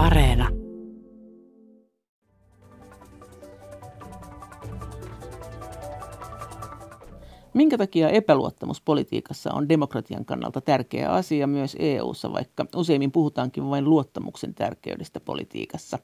[0.00, 0.48] Areena.
[7.54, 13.84] Minkä takia epäluottamus politiikassa on demokratian kannalta tärkeä asia myös EU:ssa, vaikka useimmin puhutaankin vain
[13.84, 15.98] luottamuksen tärkeydestä politiikassa?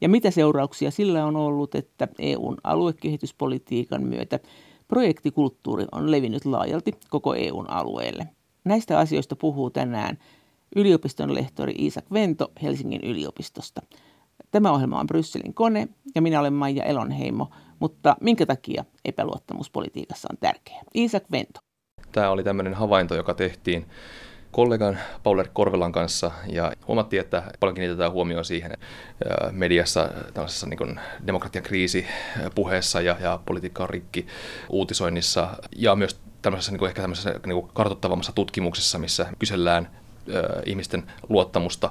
[0.00, 4.40] Ja mitä seurauksia sillä on ollut, että EUn aluekehityspolitiikan myötä
[4.88, 8.28] projektikulttuuri on levinnyt laajalti koko EUn alueelle?
[8.64, 10.18] Näistä asioista puhuu tänään
[10.76, 13.82] yliopiston lehtori Iisak Vento Helsingin yliopistosta.
[14.50, 20.38] Tämä ohjelma on Brysselin kone ja minä olen Maija Elonheimo, mutta minkä takia epäluottamuspolitiikassa on
[20.38, 20.82] tärkeää?
[20.94, 21.60] Iisak Vento.
[22.12, 23.86] Tämä oli tämmöinen havainto, joka tehtiin
[24.50, 28.72] kollegan Pauler Korvelan kanssa ja huomattiin, että paljon kiinnitetään huomioon siihen
[29.50, 32.06] mediassa tällaisessa niin kuin demokratian kriisi
[32.54, 34.26] puheessa ja, ja politiikka on rikki
[34.70, 39.88] uutisoinnissa ja myös tämmöisessä niin kuin ehkä tämmöisessä niin kuin kartoittavammassa tutkimuksessa, missä kysellään
[40.66, 41.90] ihmisten luottamusta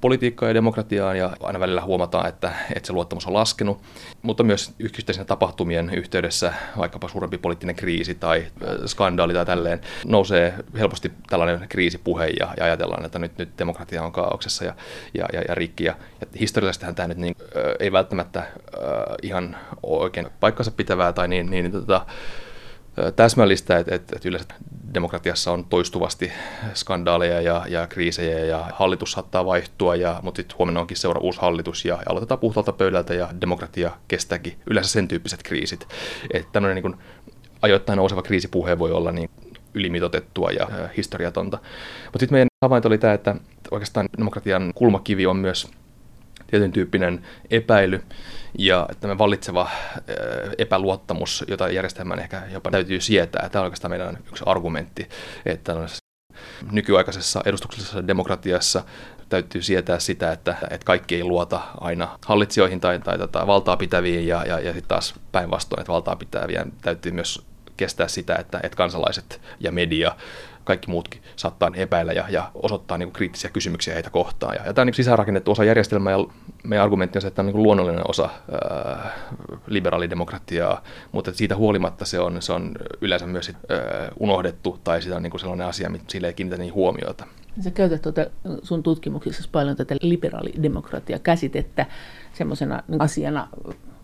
[0.00, 3.80] politiikkaan ja demokratiaan ja aina välillä huomataan, että, että se luottamus on laskenut,
[4.22, 8.46] mutta myös yksittäisen tapahtumien yhteydessä, vaikkapa suurempi poliittinen kriisi tai
[8.86, 14.12] skandaali tai tälleen, nousee helposti tällainen kriisipuhe ja, ja ajatellaan, että nyt, nyt demokratia on
[14.12, 14.74] kaauksessa ja,
[15.14, 15.84] ja, ja, ja rikki.
[15.84, 18.46] Ja, ja historiallisestihan tämä nyt niin, äh, ei välttämättä äh,
[19.22, 22.06] ihan oikein paikkansa pitävää tai niin, niin tota,
[23.16, 24.48] täsmällistä, että, että, että yleensä
[24.94, 26.32] demokratiassa on toistuvasti
[26.74, 31.40] skandaaleja ja, ja kriisejä ja hallitus saattaa vaihtua, ja, mutta sitten huomenna onkin seura uusi
[31.40, 35.88] hallitus ja, ja aloitetaan puhtaalta pöydältä ja demokratia kestääkin yleensä sen tyyppiset kriisit.
[36.34, 36.96] Että tämmöinen niin kuin
[37.62, 39.30] ajoittain nouseva kriisipuhe voi olla niin
[39.74, 41.58] ylimitotettua ja historiatonta.
[42.04, 43.34] Mutta sitten meidän havainto oli tämä, että
[43.70, 45.68] oikeastaan demokratian kulmakivi on myös
[46.50, 48.02] tietyn tyyppinen epäily
[48.58, 49.70] ja tämä vallitseva
[50.58, 53.48] epäluottamus, jota järjestelmän ehkä jopa täytyy sietää.
[53.48, 55.08] Tämä on oikeastaan meidän yksi argumentti,
[55.46, 55.74] että
[56.72, 58.84] nykyaikaisessa edustuksellisessa demokratiassa
[59.28, 64.26] täytyy sietää sitä, että, että kaikki ei luota aina hallitsijoihin tai, tai tota, valtaa pitäviin
[64.26, 67.42] ja, ja, ja sitten taas päinvastoin, että valtaa pitäviä täytyy myös
[67.76, 70.16] kestää sitä, että, että kansalaiset ja media
[70.64, 74.54] kaikki muutkin saattaa epäillä ja, ja osoittaa niin kuin kriittisiä kysymyksiä heitä kohtaan.
[74.54, 76.26] Ja, ja tämä on niin sisäänrakennettu osa järjestelmää ja
[76.64, 79.10] meidän argumentti on se, että tämä on niin luonnollinen osa ää,
[79.66, 80.82] liberaalidemokratiaa,
[81.12, 83.78] mutta siitä huolimatta se on, se on yleensä myös ää,
[84.20, 87.26] unohdettu tai sitä on niin kuin sellainen asia, mitä sille ei kiinnitä niin huomiota.
[87.60, 88.26] Sä käytät tuota
[88.62, 91.86] sun tutkimuksissa paljon tätä liberaalidemokratia-käsitettä
[92.32, 93.48] semmoisena asiana,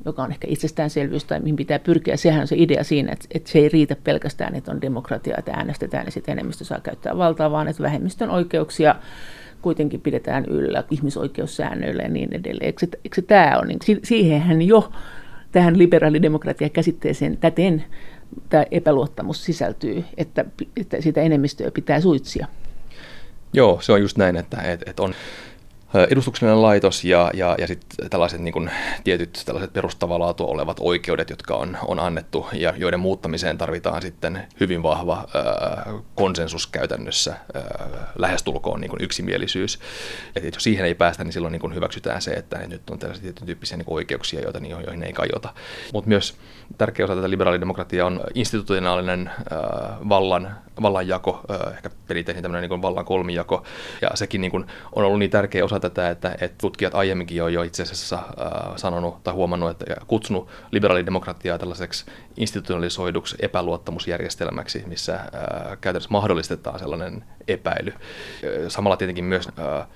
[0.06, 2.17] joka on ehkä itsestäänselvyys tai mihin pitää pyrkiä.
[2.17, 5.53] Sehän on se idea siinä, että, että se ei riitä pelkästään, että on demokratia, että
[5.53, 8.95] äänestetään ja sitten enemmistö saa käyttää valtaa, vaan että vähemmistön oikeuksia
[9.62, 12.66] kuitenkin pidetään yllä ihmisoikeussäännöillä ja niin edelleen.
[12.66, 13.69] Eikö se, eikö se tämä on?
[13.69, 14.91] Niin, siihenhän jo
[15.53, 17.84] tähän liberaalidemokratia-käsitteeseen täten
[18.49, 20.45] tämä epäluottamus sisältyy, että,
[20.77, 22.47] että sitä enemmistöä pitää suitsia.
[23.53, 25.15] Joo, se on just näin, että, että on
[25.95, 28.71] edustuksellinen laitos ja, ja, ja sitten tällaiset niin kuin,
[29.05, 34.43] tietyt tällaiset perustavaa laatua olevat oikeudet, jotka on, on annettu ja joiden muuttamiseen tarvitaan sitten
[34.61, 37.63] hyvin vahva ää, konsensus käytännössä, ää,
[38.19, 39.79] lähestulkoon niin kuin yksimielisyys.
[40.37, 43.23] Et jos siihen ei päästä, niin silloin niin kuin hyväksytään se, että nyt on tällaisia
[43.23, 45.55] tietyn tyyppisiä niin oikeuksia, joita, niin, joihin ei kajota.
[45.93, 46.37] Mutta myös
[46.79, 53.05] tärkeä osa tätä liberaalidemokratiaa on institutionaalinen ää, vallan, vallanjako, ää, ehkä perinteinen tämmöinen niin vallan
[53.05, 53.65] kolmijako,
[54.03, 57.53] ja sekin niin kuin on ollut niin tärkeä osa tätä, että, että tutkijat aiemminkin on
[57.53, 62.05] jo itse asiassa äh, sanonut tai huomannut, että kutsunut liberaalidemokratiaa tällaiseksi
[62.37, 65.31] institutionalisoiduksi epäluottamusjärjestelmäksi, missä äh,
[65.81, 67.93] käytännössä mahdollistetaan sellainen epäily.
[68.69, 69.87] Samalla tietenkin myös äh,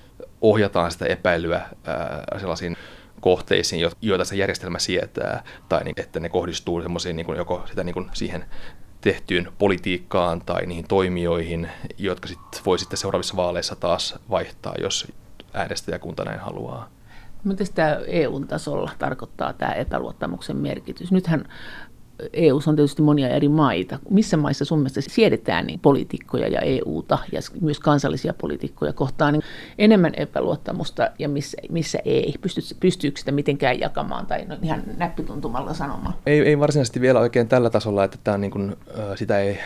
[0.41, 2.77] ohjataan sitä epäilyä äh, sellaisiin
[3.21, 7.93] kohteisiin, joita se järjestelmä sietää, tai niin, että ne kohdistuu semmoisiin niin joko sitä niin
[7.93, 8.45] kuin siihen
[9.01, 15.07] tehtyyn politiikkaan tai niihin toimijoihin, jotka sit voi sitten seuraavissa vaaleissa taas vaihtaa, jos
[15.53, 16.89] äänestäjäkunta näin haluaa.
[17.43, 21.11] Miten tämä EU-tasolla tarkoittaa tämä epäluottamuksen merkitys?
[21.11, 21.45] Nythän
[22.33, 23.99] EU on tietysti monia eri maita.
[24.09, 29.43] Missä maissa sun mielestä siedetään niin poliitikkoja ja EUta ja myös kansallisia poliitikkoja kohtaan niin
[29.77, 32.35] enemmän epäluottamusta ja missä, missä ei?
[32.41, 36.13] Pystyy, pystyykö sitä mitenkään jakamaan tai no ihan näppituntumalla sanomaan?
[36.25, 38.75] Ei, ei varsinaisesti vielä oikein tällä tasolla, että tämä niin kuin,
[39.15, 39.59] sitä ei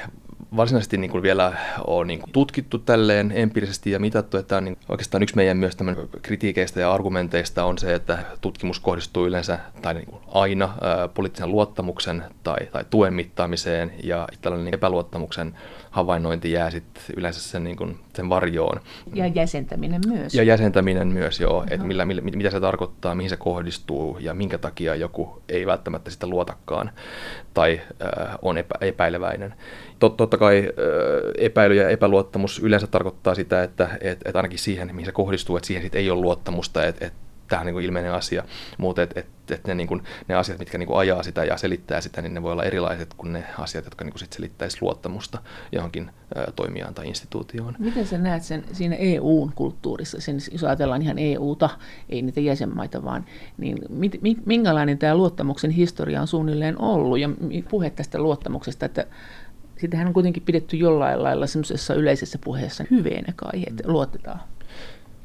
[0.56, 1.54] varsinaisesti niin kuin vielä
[1.88, 5.76] ole niin kuin tutkittu tälleen empiirisesti ja mitattu, että on niin oikeastaan yksi meidän myös
[5.76, 11.08] tämän kritiikeistä ja argumenteista on se, että tutkimus kohdistuu yleensä tai niin kuin aina ää,
[11.08, 15.58] poliittisen luottamuksen tai, tai tuen mittaamiseen ja tällainen epäluottamuksen
[15.96, 18.80] havainnointi jää sitten yleensä sen, niin kuin, sen varjoon.
[19.14, 20.34] Ja jäsentäminen myös.
[20.34, 21.60] Ja jäsentäminen myös, joo.
[21.60, 21.66] No.
[21.72, 26.12] Että millä, millä, mitä se tarkoittaa, mihin se kohdistuu ja minkä takia joku ei välttämättä
[26.12, 26.92] sitä luotakaan
[27.54, 29.54] tai äh, on epä, epäileväinen.
[30.00, 30.72] Tot, totta kai
[31.38, 35.68] epäily ja epäluottamus yleensä tarkoittaa sitä, että et, et ainakin siihen, mihin se kohdistuu, että
[35.68, 37.14] siihen sit ei ole luottamusta, että et
[37.48, 38.44] tämä on niin kuin ilmeinen asia,
[38.78, 41.58] mutta et, et, et ne, niin kuin, ne asiat, mitkä niin kuin ajaa sitä ja
[41.58, 45.38] selittää sitä, niin ne voi olla erilaiset kuin ne asiat, jotka niin kuin luottamusta
[45.72, 46.12] johonkin
[46.56, 47.76] toimijaan tai instituutioon.
[47.80, 51.70] Miten sä näet sen siinä EU-kulttuurissa, sen, jos ajatellaan ihan EUta,
[52.10, 53.26] ei niitä jäsenmaita vaan,
[53.58, 57.20] niin mit, minkälainen tämä luottamuksen historia on suunnilleen ollut?
[57.20, 57.30] Ja
[57.70, 59.08] puhe tästä luottamuksesta, että
[59.78, 64.40] sitähän on kuitenkin pidetty jollain lailla semmoisessa yleisessä puheessa hyveenä kai, että luotetaan.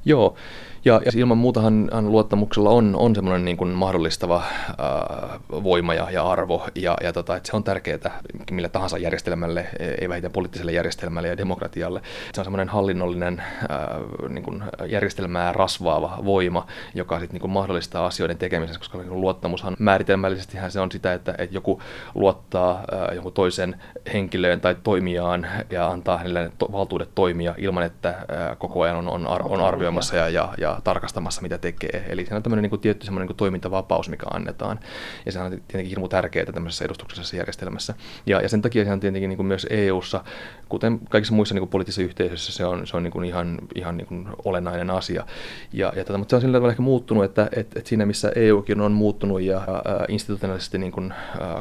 [0.04, 0.36] Joo,
[0.84, 4.42] ja, ja ilman muutahan luottamuksella on, on semmoinen niin kuin mahdollistava
[4.78, 9.66] ää, voima ja, ja arvo, ja, ja tota, että se on tärkeää millä tahansa järjestelmälle,
[10.00, 12.02] ei vähiten poliittiselle järjestelmälle ja demokratialle.
[12.32, 13.98] Se on semmoinen hallinnollinen ää,
[14.28, 19.20] niin kuin järjestelmää rasvaava voima, joka sit, niin kuin mahdollistaa asioiden tekemisen, koska niin kuin
[19.20, 21.82] luottamushan määritelmällisesti se on sitä, että, että joku
[22.14, 23.80] luottaa ää, jonkun toisen
[24.12, 29.08] henkilöön tai toimijaan ja antaa hänelle to, valtuudet toimia ilman, että ää, koko ajan on,
[29.08, 32.04] on, ar, on arvioimassa ja, ja, ja tarkastamassa, mitä tekee.
[32.08, 34.80] Eli se on tämmöinen niin kuin tietty semmoinen niin kuin toimintavapaus, mikä annetaan.
[35.26, 37.94] Ja se on tietenkin hirmu tärkeää tämmöisessä edustuksellisessa järjestelmässä.
[38.26, 40.24] Ja, ja sen takia se on tietenkin niin kuin myös EU-ssa,
[40.68, 43.96] kuten kaikissa muissa niin kuin poliittisissa yhteisöissä, se on, se on niin kuin ihan, ihan
[43.96, 45.26] niin kuin olennainen asia.
[45.72, 48.32] Ja, ja tätä, mutta se on sillä tavalla ehkä muuttunut, että, että, että siinä missä
[48.36, 51.14] EUkin on muuttunut ja ää, institutionaalisesti niin kuin,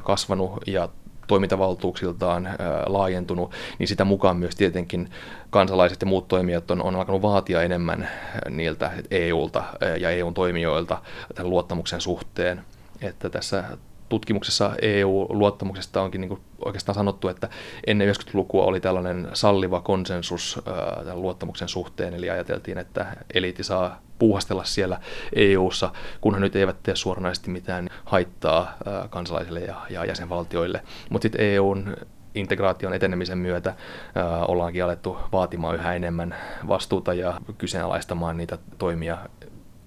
[0.03, 0.89] kasvanut ja
[1.29, 2.49] toimintavaltuuksiltaan
[2.85, 5.09] laajentunut, niin sitä mukaan myös tietenkin
[5.49, 8.09] kansalaiset ja muut toimijat on, on alkanut vaatia enemmän
[8.49, 9.63] niiltä EUlta
[9.99, 11.01] ja EUn toimijoilta
[11.35, 12.61] tämän luottamuksen suhteen.
[13.01, 13.63] Että tässä
[14.09, 17.49] tutkimuksessa EU-luottamuksesta onkin niin oikeastaan sanottu, että
[17.87, 20.59] ennen 90-lukua oli tällainen salliva konsensus
[21.05, 24.99] tämän luottamuksen suhteen, eli ajateltiin, että eliitti saa puuhastella siellä
[25.35, 28.77] EU-ssa, kunhan nyt eivät tee suoranaisesti mitään haittaa
[29.09, 30.81] kansalaisille ja, ja jäsenvaltioille.
[31.09, 31.95] Mutta sitten EUn
[32.35, 33.73] integraation etenemisen myötä
[34.15, 36.35] ää, ollaankin alettu vaatimaan yhä enemmän
[36.67, 39.17] vastuuta ja kyseenalaistamaan niitä toimia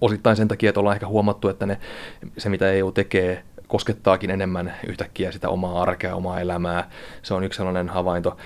[0.01, 1.79] osittain sen takia, että ollaan ehkä huomattu, että ne,
[2.37, 6.89] se mitä EU tekee koskettaakin enemmän yhtäkkiä sitä omaa arkea, omaa elämää.
[7.21, 8.37] Se on yksi sellainen havainto.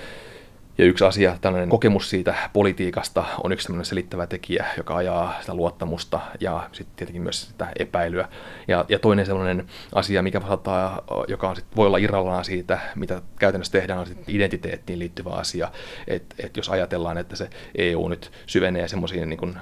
[0.77, 5.53] Ja yksi asia, tällainen kokemus siitä politiikasta on yksi sellainen selittävä tekijä, joka ajaa sitä
[5.53, 8.27] luottamusta ja sitten tietenkin myös sitä epäilyä.
[8.67, 13.21] Ja, ja toinen sellainen asia, mikä saattaa, joka on sit, voi olla irrallaan siitä, mitä
[13.39, 15.71] käytännössä tehdään, on sit identiteettiin liittyvä asia.
[16.07, 19.55] Että et jos ajatellaan, että se EU nyt syvenee semmoisiin niin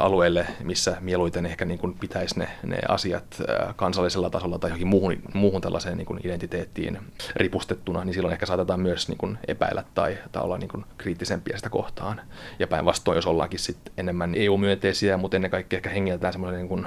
[0.00, 3.42] alueille, missä mieluiten ehkä niin kuin pitäisi ne, ne asiat
[3.76, 6.98] kansallisella tasolla tai johonkin muuhun, muuhun tällaiseen niin kuin identiteettiin
[7.36, 11.56] ripustettuna, niin silloin ehkä saatetaan myös niin kuin epäillä tai saattaa olla niin kuin kriittisempiä
[11.56, 12.20] sitä kohtaan.
[12.58, 16.86] Ja päinvastoin, jos ollaankin sit enemmän EU-myönteisiä, mutta ennen kaikkea ehkä hengeltään semmoisia niin kuin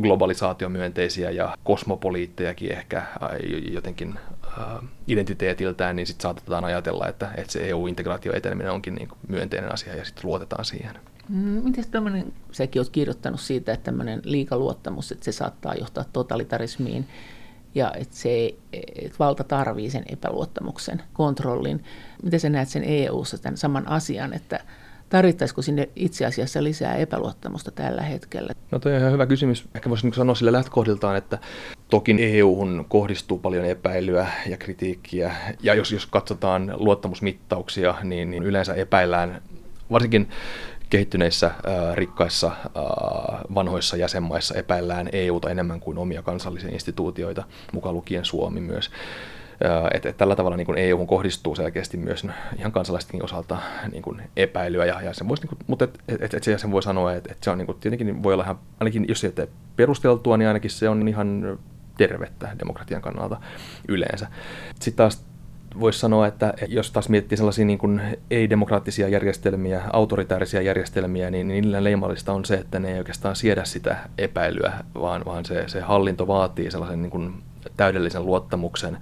[0.00, 3.02] globalisaatiomyönteisiä ja kosmopoliittejakin ehkä
[3.72, 4.18] jotenkin
[5.06, 9.96] identiteetiltään, niin sitten saatetaan ajatella, että, että se EU-integraatio eteneminen onkin niin kuin myönteinen asia
[9.96, 10.94] ja sitten luotetaan siihen.
[11.28, 17.06] Mm, miten tämmöinen, säkin olet kirjoittanut siitä, että tämmöinen liikaluottamus, että se saattaa johtaa totalitarismiin
[17.74, 21.84] ja että se että valta tarvii sen epäluottamuksen kontrollin.
[22.22, 24.60] Miten sä näet sen EU-ssa tämän saman asian, että
[25.08, 28.52] tarvittaisiko sinne itse asiassa lisää epäluottamusta tällä hetkellä?
[28.70, 29.68] No toi on ihan hyvä kysymys.
[29.74, 31.38] Ehkä voisin sanoa sille lähtökohdiltaan, että
[31.90, 35.34] toki EU-hun kohdistuu paljon epäilyä ja kritiikkiä.
[35.62, 39.42] Ja jos, jos katsotaan luottamusmittauksia, niin, niin yleensä epäillään
[39.92, 40.28] varsinkin
[40.90, 41.50] kehittyneissä,
[41.94, 42.50] rikkaissa,
[43.54, 48.90] vanhoissa jäsenmaissa epäillään EUta enemmän kuin omia kansallisia instituutioita, mukaan lukien Suomi myös.
[49.94, 52.26] Et, et tällä tavalla niin EU kohdistuu selkeästi myös
[52.58, 53.58] ihan kansalaistenkin osalta
[53.92, 56.70] niin kuin epäilyä, ja, ja sen voisi, niin kuin, mutta et, et, et se sen
[56.70, 59.32] voi sanoa, että et se on niin kuin, tietenkin voi olla ihan, ainakin jos ei
[59.76, 61.58] perusteltua, niin ainakin se on ihan
[61.98, 63.40] tervettä demokratian kannalta
[63.88, 64.26] yleensä.
[64.80, 65.24] Sitten taas
[65.80, 71.84] voisi sanoa, että jos taas miettii sellaisia niin kuin ei-demokraattisia järjestelmiä, autoritaarisia järjestelmiä, niin niillä
[71.84, 76.26] leimallista on se, että ne ei oikeastaan siedä sitä epäilyä, vaan, vaan se, se hallinto
[76.26, 77.42] vaatii sellaisen niin kuin
[77.76, 78.98] täydellisen luottamuksen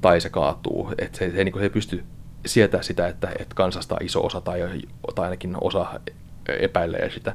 [0.00, 0.92] tai se kaatuu.
[0.98, 2.04] Että se, se, niin kuin, se ei pysty
[2.46, 4.60] sietää sitä, että, että kansasta iso osa tai,
[5.14, 6.00] tai ainakin osa
[6.60, 7.34] epäilee sitä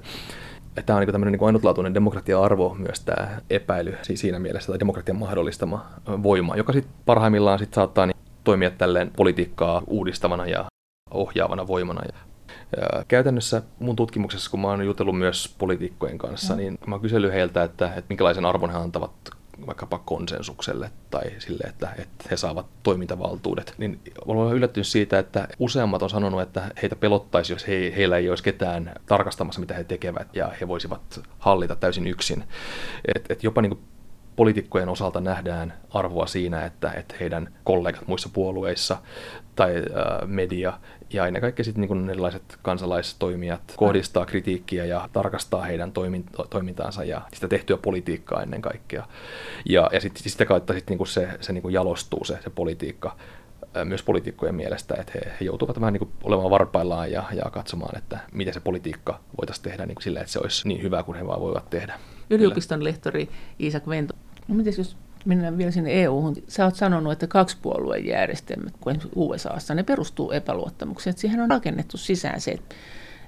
[0.86, 5.86] tämä on niin tämmöinen niin ainutlaatuinen demokratia-arvo myös tämä epäily siinä mielessä, tai demokratian mahdollistama
[6.24, 10.66] voima, joka sitten parhaimmillaan sit saattaa niin toimia tälleen politiikkaa uudistavana ja
[11.12, 12.02] ohjaavana voimana.
[12.06, 12.14] Ja
[13.08, 16.58] käytännössä mun tutkimuksessa, kun mä oon jutellut myös poliitikkojen kanssa, mm.
[16.58, 19.12] niin mä oon kysellyt heiltä, että, että minkälaisen arvon he antavat
[19.66, 26.02] vaikkapa konsensukselle tai sille, että, että he saavat toimintavaltuudet, niin olen yllättynyt siitä, että useammat
[26.02, 30.36] on sanonut, että heitä pelottaisi, jos he, heillä ei olisi ketään tarkastamassa, mitä he tekevät,
[30.36, 32.44] ja he voisivat hallita täysin yksin.
[33.16, 33.82] Et, et jopa niin kuin
[34.36, 38.98] poliitikkojen osalta nähdään arvoa siinä, että, että heidän kollegat muissa puolueissa
[39.56, 39.74] tai
[40.26, 40.80] media
[41.14, 45.92] ja ennen kaikkea sitten niin erilaiset kansalaistoimijat kohdistaa kritiikkiä ja tarkastaa heidän
[46.50, 49.08] toimintaansa ja sitä tehtyä politiikkaa ennen kaikkea.
[49.66, 53.16] Ja, ja sit, sitä kautta sit niin se, se niin jalostuu se, se politiikka
[53.84, 58.20] myös poliitikkojen mielestä, että he, he joutuvat vähän niin olemaan varpaillaan ja, ja katsomaan, että
[58.32, 61.42] miten se politiikka voitaisiin tehdä niin sillä, että se olisi niin hyvä kuin he vaan
[61.42, 62.00] voivat tehdä.
[62.30, 64.14] Yliopiston lehtori Iisak Vento.
[64.48, 64.98] No miten jos
[65.28, 66.36] mennään vielä sinne EU-hun.
[66.48, 71.12] Sä oot sanonut, että kaksi puolueen järjestelmät, kuin esimerkiksi USAssa, ne perustuu epäluottamukseen.
[71.12, 72.76] Että siihen on rakennettu sisään se, että,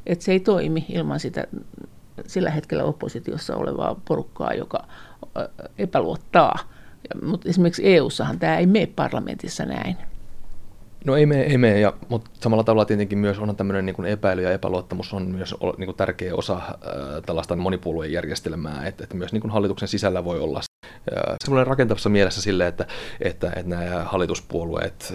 [0.05, 1.43] että se ei toimi ilman sitä
[2.27, 4.87] sillä hetkellä oppositiossa olevaa porukkaa, joka
[5.77, 6.59] epäluottaa.
[7.23, 9.97] Mutta esimerkiksi EU-sahan tämä ei mene parlamentissa näin.
[11.05, 14.41] No ei mene, ei mene ja, mutta samalla tavalla tietenkin myös on tämmöinen niin epäily
[14.41, 16.73] ja epäluottamus on myös niin kuin tärkeä osa äh,
[17.25, 20.61] tällaista monipuolueen järjestelmää, että, että myös niin kuin hallituksen sisällä voi olla
[21.43, 22.87] semmoinen rakentavassa mielessä sille, että,
[23.21, 25.13] että, että nämä hallituspuolueet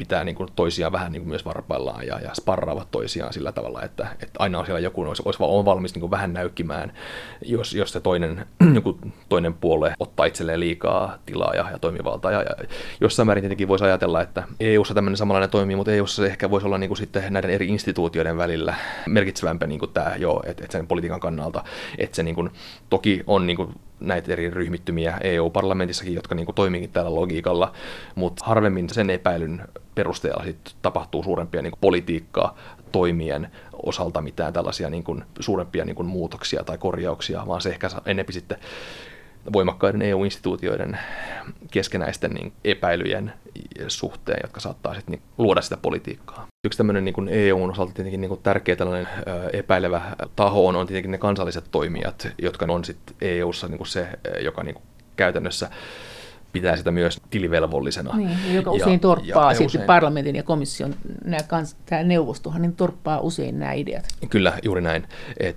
[0.00, 3.82] pitää niin kuin toisiaan vähän niin kuin myös varpaillaan ja, ja sparraavat toisiaan sillä tavalla,
[3.82, 6.92] että, että aina on siellä joku, olisi, olisi on valmis niin kuin vähän näykkimään,
[7.44, 12.32] jos, jos se toinen, joku toinen puolue ottaa itselleen liikaa tilaa ja, ja toimivaltaa.
[12.32, 12.50] Ja, ja
[13.00, 16.66] jossain määrin tietenkin voisi ajatella, että EU-ssa tämmöinen samanlainen toimii, mutta EU-ssa se ehkä voisi
[16.66, 18.74] olla niin kuin sitten näiden eri instituutioiden välillä
[19.06, 21.64] merkitsevämpää niin kuin tämä jo, että, että sen politiikan kannalta,
[21.98, 22.50] että se niin kuin,
[22.90, 27.72] toki on niin kuin näitä eri ryhmittymiä EU-parlamentissakin, jotka niin toimiikin tällä logiikalla,
[28.14, 29.62] mutta harvemmin sen epäilyn
[29.94, 32.56] perusteella sit tapahtuu suurempia niin politiikkaa
[32.92, 37.88] toimien osalta mitään tällaisia niin kuin, suurempia niin kuin, muutoksia tai korjauksia, vaan se ehkä
[38.06, 38.58] enempi sitten
[39.52, 40.98] voimakkaiden EU-instituutioiden
[41.70, 43.32] keskenäisten niin epäilyjen
[43.88, 46.46] suhteen, jotka saattaa sitten niin luoda sitä politiikkaa.
[46.66, 49.08] Yksi tämmöinen niin EUn osalta tietenkin niin tärkeä tällainen
[49.52, 50.02] epäilevä
[50.36, 54.08] taho on, on tietenkin ne kansalliset toimijat, jotka on sitten EUssa niin se,
[54.40, 54.76] joka niin
[55.16, 55.70] käytännössä
[56.52, 58.16] pitää sitä myös tilivelvollisena.
[58.16, 60.94] Niin, joka usein ja, torppaa ja, sitten usein, parlamentin ja komission,
[61.24, 64.04] nämä kans, tämä neuvostohan niin torppaa usein nämä ideat.
[64.30, 65.08] Kyllä, juuri näin.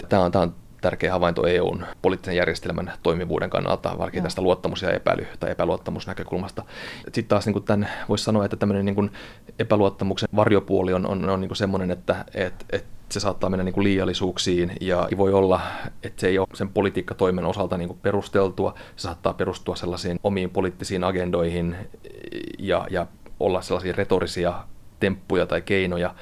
[0.10, 4.92] Tämä on, tämä on tärkeä havainto EUn poliittisen järjestelmän toimivuuden kannalta, vaikka tästä luottamus- ja
[4.92, 6.64] epäily- tai epäluottamusnäkökulmasta.
[7.04, 9.12] Sitten taas niin tämän, voisi sanoa, että tämmöinen niin
[9.60, 13.84] epäluottamuksen varjopuoli on, on, on niin semmoinen, että et, et se saattaa mennä niin kuin
[13.84, 15.62] liiallisuuksiin ja voi olla,
[16.04, 18.74] että se ei ole sen politiikkatoimen osalta niin kuin perusteltua.
[18.96, 21.76] Se saattaa perustua sellaisiin omiin poliittisiin agendoihin
[22.60, 23.08] ja, ja
[23.40, 24.54] olla sellaisia retorisia
[25.00, 26.16] temppuja tai keinoja,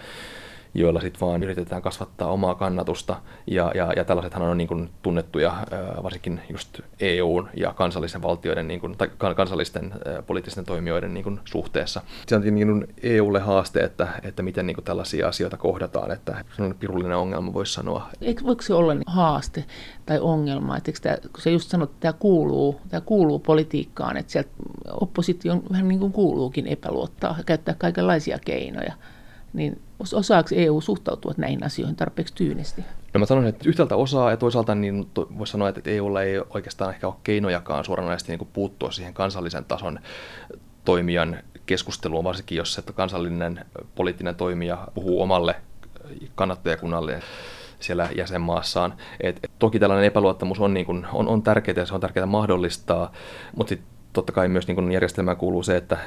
[0.74, 3.16] joilla sitten vaan yritetään kasvattaa omaa kannatusta.
[3.48, 5.58] Ja, ja, ja tällaisethan on niin kuin tunnettuja
[6.04, 9.94] varsinkin just EUn ja kansallisen valtioiden, niin kuin, tai kansallisten
[10.28, 12.02] poliittisten toimijoiden niin kuin suhteessa.
[12.28, 16.64] Se on niin EUlle haaste, että, että miten niin kuin tällaisia asioita kohdataan, että se
[16.64, 18.10] on pirullinen ongelma, voisi sanoa.
[18.22, 19.66] Eikö voiko se olla haaste
[20.06, 24.32] tai ongelma, että tämä, kun sä just sanot, että tämä kuuluu, tämä kuuluu politiikkaan, että
[24.32, 24.50] sieltä
[24.92, 28.94] opposition vähän niin kuin kuuluukin epäluottaa ja käyttää kaikenlaisia keinoja
[29.54, 29.82] niin
[30.14, 32.86] osaako EU suhtautua näihin asioihin tarpeeksi tyynesti?
[33.14, 36.94] No mä sanoisin, että yhtäältä osaa ja toisaalta niin voisi sanoa, että EUlla ei oikeastaan
[36.94, 40.00] ehkä ole keinojakaan suoranaisesti niin puuttua siihen kansallisen tason
[40.86, 43.66] toimijan keskusteluun, varsinkin jos että kansallinen
[43.96, 45.56] poliittinen toimija puhuu omalle
[46.36, 47.20] kannattajakunnalle
[47.80, 48.94] siellä jäsenmaassaan.
[49.20, 52.26] Et, et, toki tällainen epäluottamus on, niin kun, on, on tärkeää ja se on tärkeää
[52.26, 53.12] mahdollistaa,
[53.56, 55.98] mutta sitten totta kai myös niin kun järjestelmään kuuluu se, että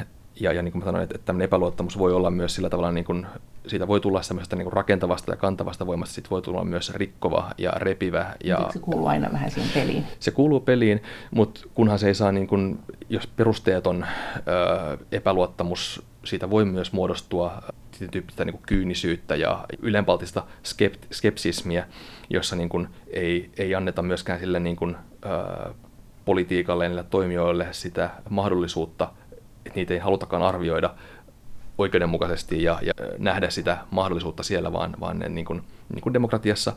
[0.40, 2.92] ja, ja niin kuin mä sanoin, että, että tämmöinen epäluottamus voi olla myös sillä tavalla,
[2.92, 3.26] niin kuin,
[3.66, 7.50] siitä voi tulla semmoista niin kuin rakentavasta ja kantavasta voimasta, sitten voi tulla myös rikkova
[7.58, 8.36] ja repivä.
[8.44, 10.04] Ja, se kuuluu aina vähän siihen peliin?
[10.20, 14.06] Se kuuluu peliin, mutta kunhan se ei saa, niin kuin, jos perusteeton
[14.36, 17.62] ö, epäluottamus, siitä voi myös muodostua
[18.10, 21.86] tyyppistä niin kuin kyynisyyttä ja ylenpaltista skept, skepsismiä,
[22.30, 25.74] jossa niin kuin ei, ei anneta myöskään sille niin kuin, ö,
[26.24, 29.10] politiikalle ja toimijoille sitä mahdollisuutta–
[29.66, 30.94] että niitä ei halutakaan arvioida
[31.78, 35.62] oikeudenmukaisesti ja, ja nähdä sitä mahdollisuutta siellä, vaan, vaan ne, niin kuin,
[35.94, 36.72] niin kuin demokratiassa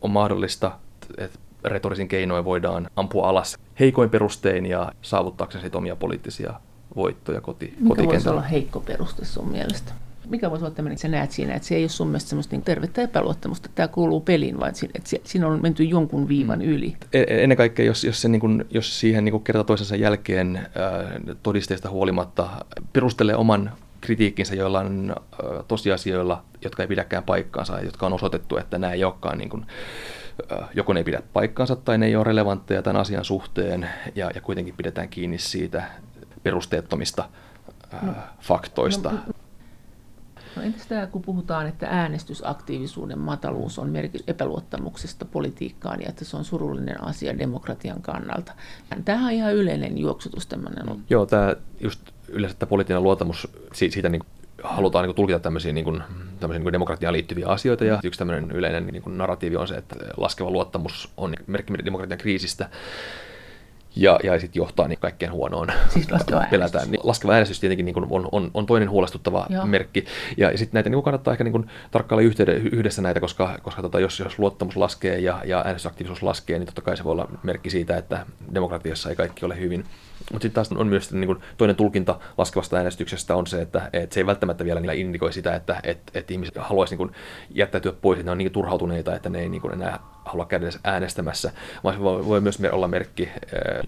[0.00, 0.78] on mahdollista,
[1.18, 6.52] että retorisin keinoin voidaan ampua alas heikoin perustein ja saavuttaakseen omia poliittisia
[6.96, 9.92] voittoja koti, Mikä voisi olla heikko peruste sun mielestä?
[10.28, 12.56] Mikä voisi olla tämmöinen, että sä näet siinä, että se ei ole sun mielestä semmoista
[12.56, 16.64] niin tervettä epäluottamusta, että tämä kuuluu peliin, vaan että siinä on menty jonkun viivan mm.
[16.64, 16.96] yli?
[17.12, 19.96] E, e, ennen kaikkea, jos, jos, se niin kuin, jos siihen niin kuin kerta toisensa
[19.96, 22.48] jälkeen äh, todisteista huolimatta
[22.92, 25.16] perustelee oman kritiikkinsä joillain äh,
[25.68, 29.66] tosiasioilla, jotka ei pidäkään paikkaansa, jotka on osoitettu, että nämä ei olekaan niin kuin,
[30.52, 34.30] äh, joko ne ei pidä paikkaansa tai ne ei ole relevantteja tämän asian suhteen ja,
[34.34, 35.82] ja kuitenkin pidetään kiinni siitä
[36.42, 37.28] perusteettomista
[38.02, 39.10] no, faktoista.
[39.10, 39.18] No,
[40.56, 46.36] No entäs tämä, kun puhutaan, että äänestysaktiivisuuden mataluus on merkitys epäluottamuksesta politiikkaan ja että se
[46.36, 48.52] on surullinen asia demokratian kannalta.
[49.04, 50.86] Tämähän on ihan yleinen juoksutus tämmöinen.
[50.86, 51.02] Mm.
[51.10, 54.22] Joo, tämä just yleensä tämä poliittinen luottamus, siitä niin
[54.62, 56.02] halutaan niin tulkita tämmöisiä, niin kuin,
[56.40, 57.84] tämmöisiä niin kuin demokratiaan liittyviä asioita.
[57.84, 62.18] Ja yksi tämmöinen yleinen niin kuin narratiivi on se, että laskeva luottamus on merkki demokratian
[62.18, 62.70] kriisistä
[63.96, 65.68] ja, ja sitten johtaa niin kaikkeen huonoon.
[65.88, 66.90] Siis laskeva Pelätään.
[66.90, 69.66] Niin laskeva äänestys tietenkin niin on, on, on, toinen huolestuttava Joo.
[69.66, 70.04] merkki.
[70.36, 72.22] Ja sitten näitä niin kannattaa ehkä niin tarkkailla
[72.72, 76.82] yhdessä näitä, koska, koska tota, jos, jos luottamus laskee ja, ja äänestysaktiivisuus laskee, niin totta
[76.82, 79.84] kai se voi olla merkki siitä, että demokratiassa ei kaikki ole hyvin.
[80.32, 84.14] Mutta sitten taas on myös niin kuin, toinen tulkinta laskevasta äänestyksestä on se, että, että
[84.14, 87.16] se ei välttämättä vielä niillä indikoi sitä, että, että, että ihmiset haluaisivat niin
[87.50, 91.52] jättäytyä pois, että ne on niin turhautuneita, että ne ei niin enää halua käydä äänestämässä,
[91.84, 93.28] vaan se voi, myös olla merkki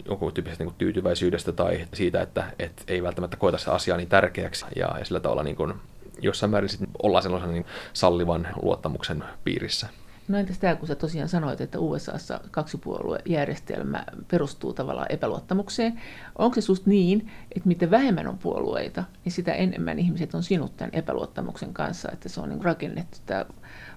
[0.07, 4.66] jonkun tyyppisestä niin tyytyväisyydestä tai siitä, että, että ei välttämättä koeta se asia niin tärkeäksi
[4.76, 5.75] ja, ja sillä tavalla niin kuin,
[6.21, 9.88] jossain määrin sit ollaan sellaisen niin sallivan luottamuksen piirissä.
[10.28, 16.00] No entäs tämä, kun sä tosiaan sanoit, että USAssa kaksipuoluejärjestelmä perustuu tavallaan epäluottamukseen.
[16.38, 20.76] Onko se susta niin, että mitä vähemmän on puolueita, niin sitä enemmän ihmiset on sinut
[20.76, 23.45] tämän epäluottamuksen kanssa, että se on niin rakennettu tämä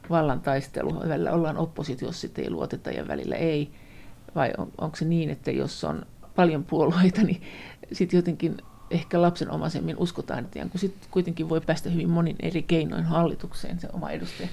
[0.09, 1.09] vallan taistelu.
[1.09, 3.71] Välillä ollaan oppositiossa, sitten ei luoteta ja välillä ei.
[4.35, 6.05] Vai on, onko se niin, että jos on
[6.35, 7.41] paljon puolueita, niin
[7.91, 8.57] sitten jotenkin
[8.91, 13.87] ehkä lapsenomaisemmin uskotaan, että kun sit kuitenkin voi päästä hyvin monin eri keinoin hallitukseen se
[13.93, 14.49] oma edustaja.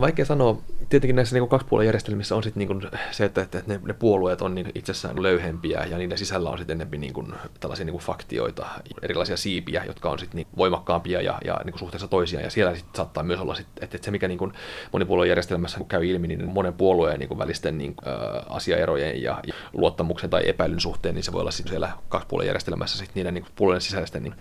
[0.00, 0.58] Vaikea sanoa.
[0.88, 4.54] Tietenkin näissä niin kaksipuolen järjestelmissä on sit niin se, että, että ne, ne puolueet on
[4.54, 8.66] niin itsessään löyhempiä ja niiden sisällä on sitten enemmän niin kuin, tällaisia niin kuin faktioita,
[9.02, 12.44] erilaisia siipiä, jotka on sitten niin voimakkaampia ja, ja niin kuin suhteessa toisiaan.
[12.44, 14.52] Ja siellä sitten saattaa myös olla, sit, että, että se mikä niin kuin
[14.92, 18.10] monipuolueen järjestelmässä käy ilmi, niin monen puolueen niin kuin välisten niin, ä,
[18.48, 22.98] asiaerojen ja, ja, luottamuksen tai epäilyn suhteen, niin se voi olla sitten siellä kaksipuolen järjestelmässä
[22.98, 24.34] sitten niiden niin puolueiden sisäisten niin,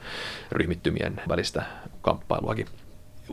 [0.51, 1.63] ryhmittymien välistä
[2.01, 2.67] kamppailuakin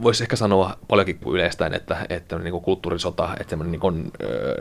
[0.03, 4.11] voisi ehkä sanoa paljonkin yleistäen, että, että niin kuin kulttuurisota, että semmoinen niin on,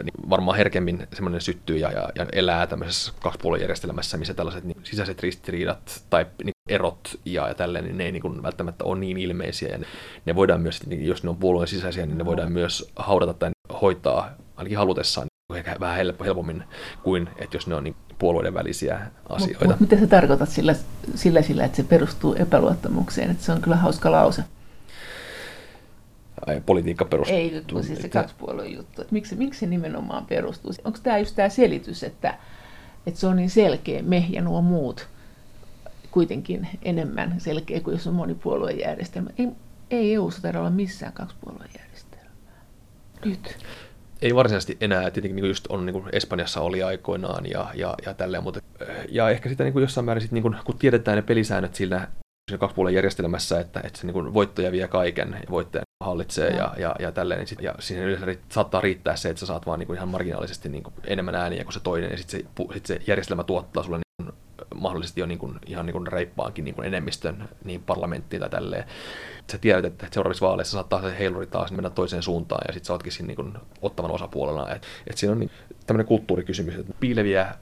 [0.04, 5.22] niin varmaan herkemmin semmoinen syttyy ja, ja, ja elää tämmöisessä kaksipuoluejärjestelmässä, missä tällaiset niin sisäiset
[5.22, 9.18] ristiriidat tai niin erot ja, ja tälleen, niin ne ei niin kuin välttämättä ole niin
[9.18, 9.70] ilmeisiä.
[9.70, 9.86] Ja ne,
[10.26, 13.52] ne voidaan myös, niin jos ne on puolueen sisäisiä, niin ne voidaan myös haudata tai
[13.82, 16.64] hoitaa ainakin halutessaan niin ehkä vähän helpommin
[17.04, 19.66] kuin, että jos ne on niin puolueiden välisiä asioita.
[19.66, 20.76] Mutta mitä sä tarkoitat sillä,
[21.16, 23.32] sillä, sillä, että se perustuu epäluottamukseen?
[23.32, 24.44] Että se on kyllä hauska lause
[26.66, 27.38] politiikka perustuu.
[27.38, 29.02] Ei, kun siis se kaksipuolueen juttu.
[29.02, 30.72] Että miksi, miksi se nimenomaan perustuu?
[30.84, 32.38] Onko tämä just tämä selitys, että,
[33.08, 35.08] että se on niin selkeä, me ja nuo muut,
[36.12, 39.30] kuitenkin enemmän selkeä kuin jos on monipuoluejärjestelmä.
[39.38, 39.48] Ei,
[39.92, 42.66] ei EU-ssa taida olla missään kaksipuoluejärjestelmää.
[43.26, 43.58] Nyt
[44.22, 48.14] ei varsinaisesti enää, tietenkin niin just on niin kuin Espanjassa oli aikoinaan ja, ja, ja
[48.14, 48.60] tälleen, mutta
[49.10, 52.08] ja ehkä sitä niin kuin jossain määrin, sit, niin kuin, kun tiedetään ne pelisäännöt sillä
[52.52, 56.74] siinä kaksipuolen järjestelmässä, että, että se niin kuin voittaja vie kaiken ja voittaja hallitsee ja,
[56.78, 59.80] ja, ja tälleen, niin sit, ja siinä yleensä saattaa riittää se, että sä saat vaan
[59.80, 62.86] niin kuin ihan marginaalisesti niin kuin enemmän ääniä kuin se toinen, ja sitten se, sit
[62.86, 64.38] se järjestelmä tuottaa sulle niin kuin,
[64.76, 68.84] mahdollisesti jo niin kuin, ihan niin kuin reippaankin niin kuin enemmistön niin parlamenttiin tai tälleen.
[69.52, 72.94] Sä tiedät, että seuraavissa vaaleissa saattaa se heiluri taas mennä toiseen suuntaan, ja sitten sä
[72.94, 74.76] ootkin siinä niin kuin, ottavan osapuolena.
[74.76, 75.52] Et, et siinä on niin,
[75.88, 77.56] tämmöinen kulttuurikysymys, että piileviä ää,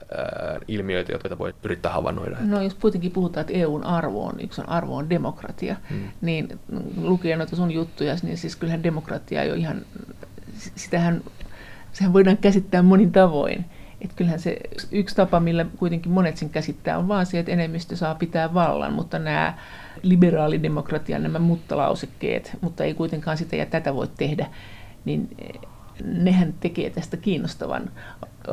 [0.68, 2.36] ilmiöitä, joita voi yrittää havainnoida.
[2.40, 6.08] No jos kuitenkin puhutaan, että EUn arvo on, yksi on arvo on demokratia, hmm.
[6.20, 6.60] niin
[7.02, 9.82] lukien noita sun juttuja, niin siis kyllähän demokratia ei ole ihan,
[10.56, 11.22] sitähän,
[11.92, 13.64] sehän voidaan käsittää monin tavoin.
[14.00, 14.56] Että kyllähän se
[14.92, 18.92] yksi tapa, millä kuitenkin monet sen käsittää, on vaan se, että enemmistö saa pitää vallan,
[18.92, 19.54] mutta nämä
[20.02, 24.46] liberaalidemokratian nämä muttalausekkeet, mutta ei kuitenkaan sitä ja tätä voi tehdä,
[25.04, 25.36] niin
[26.04, 27.90] nehän tekee tästä kiinnostavan.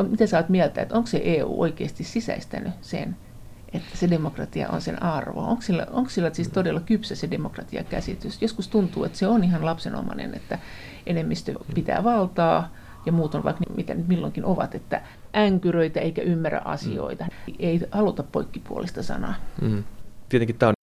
[0.09, 3.15] Mitä sä oot mieltä, että onko se EU oikeasti sisäistänyt sen,
[3.73, 5.41] että se demokratia on sen arvo?
[5.41, 8.41] Onko sillä, onko sillä siis todella kypsä se demokratiakäsitys?
[8.41, 10.59] Joskus tuntuu, että se on ihan lapsenomainen, että
[11.05, 12.69] enemmistö pitää valtaa
[13.05, 15.01] ja muut on vaikka mitä nyt milloinkin ovat, että
[15.35, 17.23] änkyröitä eikä ymmärrä asioita.
[17.23, 17.55] Mm.
[17.59, 19.35] Ei haluta poikkipuolista sanaa.
[19.61, 19.83] Mm.
[20.29, 20.80] Tietenkin tämä on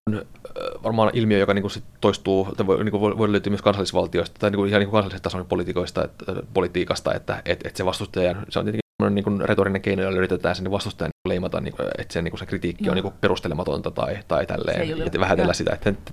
[0.84, 4.50] varmaan ilmiö, joka niin sit toistuu, tai voi, niin kuin voi löytyä myös kansallisvaltioista tai
[4.50, 8.36] niin kuin ihan niin kuin kansallisen tason politiikoista, että, politiikasta, että et, et se vastustaja,
[8.50, 12.14] se on tietenkin niin kuin retorinen keino, jolla yritetään sen vastustajan leimata, niin kuin, että
[12.14, 12.92] se, niin kuin se kritiikki no.
[12.92, 15.74] on niin kuin perustelematonta tai, tai tälleen, ja vähätellä sitä.
[15.74, 16.12] Että, että,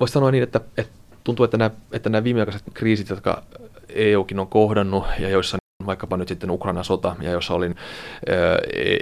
[0.00, 0.92] voisi sanoa niin, että, että
[1.24, 3.42] tuntuu, että nämä, että nämä viimeaikaiset kriisit, jotka
[3.88, 7.76] EUkin on kohdannut ja joissa vaikkapa nyt sitten Ukrainan sota, ja jossa olin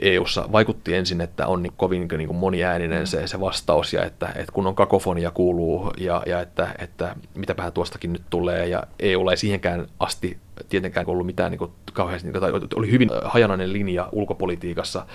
[0.02, 4.26] EU-ssa, vaikutti ensin, että on niin kovin niin kuin moniääninen se, se vastaus, ja että,
[4.26, 9.30] että kun on kakofonia kuuluu, ja, ja että, että mitäpähän tuostakin nyt tulee, ja EUlla
[9.30, 14.08] ei siihenkään asti tietenkään ollut mitään niin kuin, kauheasti, niin kuin, oli hyvin hajanainen linja
[14.12, 15.06] ulkopolitiikassa,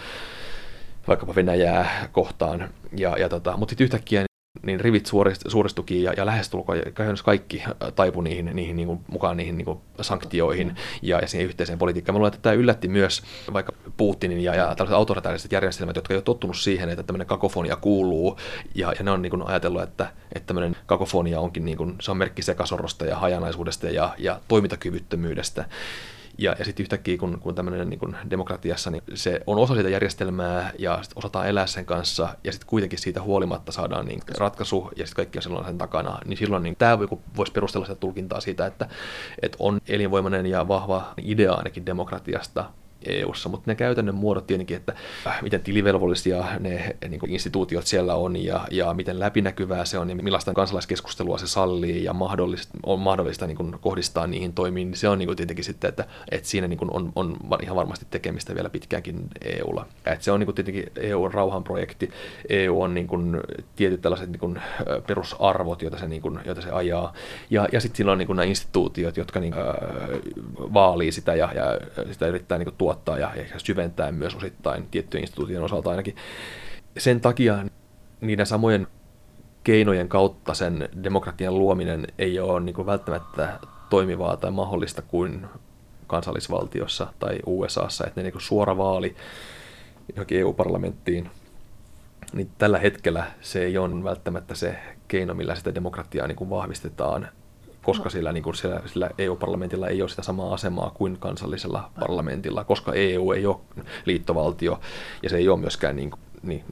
[1.08, 4.29] vaikkapa Venäjää kohtaan, ja, ja tota, mutta sitten yhtäkkiä
[4.62, 5.10] niin rivit
[5.48, 7.64] suoristukin ja, ja lähestulkoon käytännössä kaikki
[7.96, 12.14] taipu niihin, niihin niin kuin, mukaan niihin niin kuin sanktioihin ja, ja siihen yhteiseen politiikkaan.
[12.14, 16.18] Mä luulen, että tämä yllätti myös vaikka Putinin ja, ja tällaiset autoritaariset järjestelmät, jotka ei
[16.18, 18.40] ole tottunut siihen, että tämmöinen kakofonia kuuluu
[18.76, 22.12] ja, ja ne on niin kuin ajatellut, että, että tämmöinen kakofonia onkin niin kuin, se
[22.12, 25.66] on merkki sekasorrosta ja hajanaisuudesta ja, ja toimintakyvyttömyydestä.
[26.42, 29.90] Ja, ja sitten yhtäkkiä, kun, kun tämmöinen niin kun demokratiassa, niin se on osa siitä
[29.90, 32.30] järjestelmää ja sit osataan elää sen kanssa.
[32.44, 36.20] Ja sitten kuitenkin siitä huolimatta saadaan niin ratkaisu ja sitten kaikki on silloin sen takana,
[36.26, 37.00] niin silloin niin tämä
[37.38, 38.88] voisi perustella sitä tulkintaa siitä, että,
[39.42, 42.66] että on elinvoimainen ja vahva idea ainakin demokratiasta,
[43.06, 44.94] EU-ssa, mutta ne käytännön muodot tietenkin, että
[45.28, 50.10] äh, miten tilivelvollisia ne niin kuin instituutiot siellä on ja, ja miten läpinäkyvää se on
[50.10, 54.98] ja millaista kansalaiskeskustelua se sallii ja mahdollista, on mahdollista niin kuin kohdistaa niihin toimiin, niin
[54.98, 58.06] se on niin kuin tietenkin sitten, että, että siinä niin kuin on, on ihan varmasti
[58.10, 59.86] tekemistä vielä pitkäänkin EUlla.
[60.06, 62.10] Että se on niin kuin tietenkin EUn rauhanprojekti,
[62.50, 63.42] EU on niin kuin
[63.76, 64.62] tietyt tällaiset niin kuin
[65.08, 67.14] perusarvot, joita se, niin kuin, joita se ajaa,
[67.50, 69.64] ja, ja sitten sillä on niin kuin nämä instituutiot, jotka niin, äh,
[70.74, 71.64] vaalii sitä ja, ja
[72.12, 76.16] sitä yrittää niin kuin tuottaa ja ehkä syventää myös osittain tiettyjen instituutien osalta ainakin.
[76.98, 77.66] Sen takia
[78.22, 78.88] niiden samojen
[79.64, 85.46] keinojen kautta sen demokratian luominen ei ole niin kuin välttämättä toimivaa tai mahdollista kuin
[86.08, 89.16] kansallisvaltiossa tai USAssa, että ne niin kuin suora vaali
[90.16, 91.30] johonkin EU-parlamenttiin,
[92.34, 97.28] niin tällä hetkellä se ei ole välttämättä se keino, millä sitä demokratiaa niin kuin vahvistetaan
[97.90, 98.10] koska no.
[98.10, 102.94] sillä, niin kuin sillä, sillä EU-parlamentilla ei ole sitä samaa asemaa kuin kansallisella parlamentilla, koska
[102.94, 103.58] EU ei ole
[104.06, 104.80] liittovaltio
[105.24, 106.64] ja se ei ole myöskään niin kuin, niin,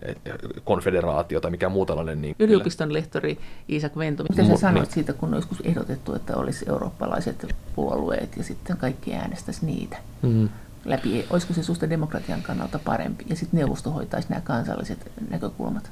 [0.63, 2.21] konfederaatio tai mikä muu tällainen.
[2.21, 3.37] Niin, Yliopiston lehtori
[3.69, 4.93] Iisak Vento, mitä sä sanoit niin.
[4.93, 9.97] siitä, kun on joskus ehdotettu, että olisi eurooppalaiset puolueet ja sitten kaikki äänestäisi niitä?
[10.21, 10.49] Mm-hmm
[10.87, 15.91] läpi, olisiko se susta demokratian kannalta parempi, ja sitten neuvosto hoitaisi nämä kansalliset näkökulmat?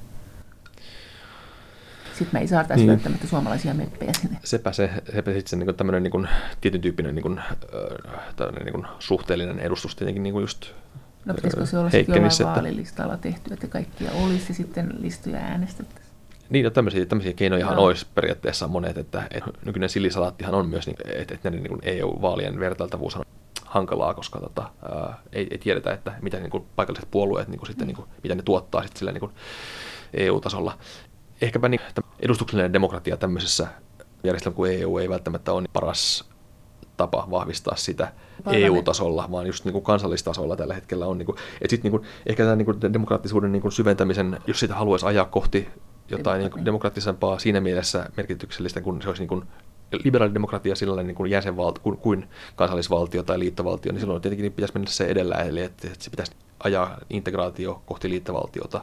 [2.17, 2.91] Sitten me ei saataisi niin.
[2.91, 4.37] välttämättä suomalaisia meppejä sinne.
[4.43, 6.27] Sepä se, sepä sitten se niin tämmöinen niin
[6.61, 7.41] tietyn tyyppinen niin kuin,
[8.63, 10.65] niin kuin suhteellinen edustus tietenkin niin kuin just
[11.25, 12.45] No pitäisikö se olla sitten jollain että...
[12.45, 16.15] vaalilistalla tehty, että kaikkia olisi sitten listoja äänestettäisiin?
[16.49, 17.83] Niin, no tämmöisiä, tämmöisiä keinojahan no.
[17.83, 22.59] olisi periaatteessa monet, että, että nykyinen silisalaattihan on myös, niin, että, että näiden niin EU-vaalien
[22.59, 23.25] vertailtavuus on
[23.65, 27.67] hankalaa, koska tota, ää, ei, ei tiedetä, että mitä niin kuin paikalliset puolueet, niin kuin
[27.67, 29.31] sitten, niin kuin, mitä ne tuottaa sitten sillä niin kuin
[30.13, 30.77] EU-tasolla
[31.41, 31.81] ehkäpä niin,
[32.19, 33.67] edustuksellinen demokratia tämmöisessä
[34.23, 36.29] järjestelmässä kuin EU ei välttämättä ole niin paras
[36.97, 38.13] tapa vahvistaa sitä
[38.51, 41.17] EU-tasolla, vaan just niin kuin kansallistasolla tällä hetkellä on.
[41.17, 44.59] Niin kuin, et sit niin kuin, ehkä tämä niin kuin demokraattisuuden niin kuin syventämisen, jos
[44.59, 45.69] sitä haluaisi ajaa kohti
[46.09, 49.43] jotain niin kuin demokraattisempaa siinä mielessä merkityksellistä, kun se olisi niin kuin
[50.03, 54.91] liberaalidemokratia sillä niin kuin jäsenvaltio kuin, kuin kansallisvaltio tai liittovaltio, niin silloin tietenkin pitäisi mennä
[54.91, 56.31] se edellä, eli että, että se pitäisi
[56.63, 58.81] ajaa integraatio kohti liittovaltiota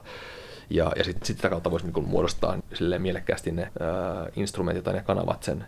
[0.74, 2.58] ja, ja sitten sit sitä kautta voisi niin muodostaa
[2.98, 5.64] mielekkäästi ne ää, instrumentit tai ne kanavat sen.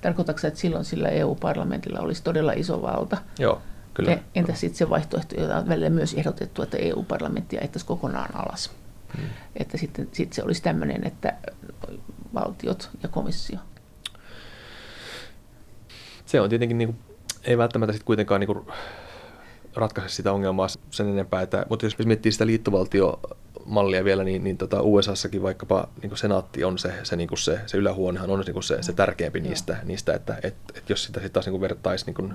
[0.00, 3.16] Tarkoitatko että silloin sillä EU-parlamentilla olisi todella iso valta?
[3.38, 3.62] Joo,
[3.94, 4.10] kyllä.
[4.10, 8.70] Ja entä sitten se vaihtoehto, jota on välillä myös ehdotettu, että EU-parlamenttia ettäisi kokonaan alas?
[9.16, 9.28] Hmm.
[9.56, 11.34] Että sitten sit se olisi tämmöinen, että
[12.34, 13.58] valtiot ja komissio.
[16.26, 18.66] Se on tietenkin, niin kuin, ei välttämättä sitten kuitenkaan niin kuin,
[19.74, 23.20] ratkaise sitä ongelmaa sen enempää, että, mutta jos miettii sitä liittovaltio
[23.64, 27.38] mallia vielä, niin, niin tota USAssakin vaikkapa niin kuin senaatti on se, se, niin kuin
[27.38, 31.04] se, se ylähuonehan on niin kuin se, se tärkeämpi niistä, niistä että et, et jos
[31.04, 32.34] sitä sitten taas niin vertaisi, niin kuin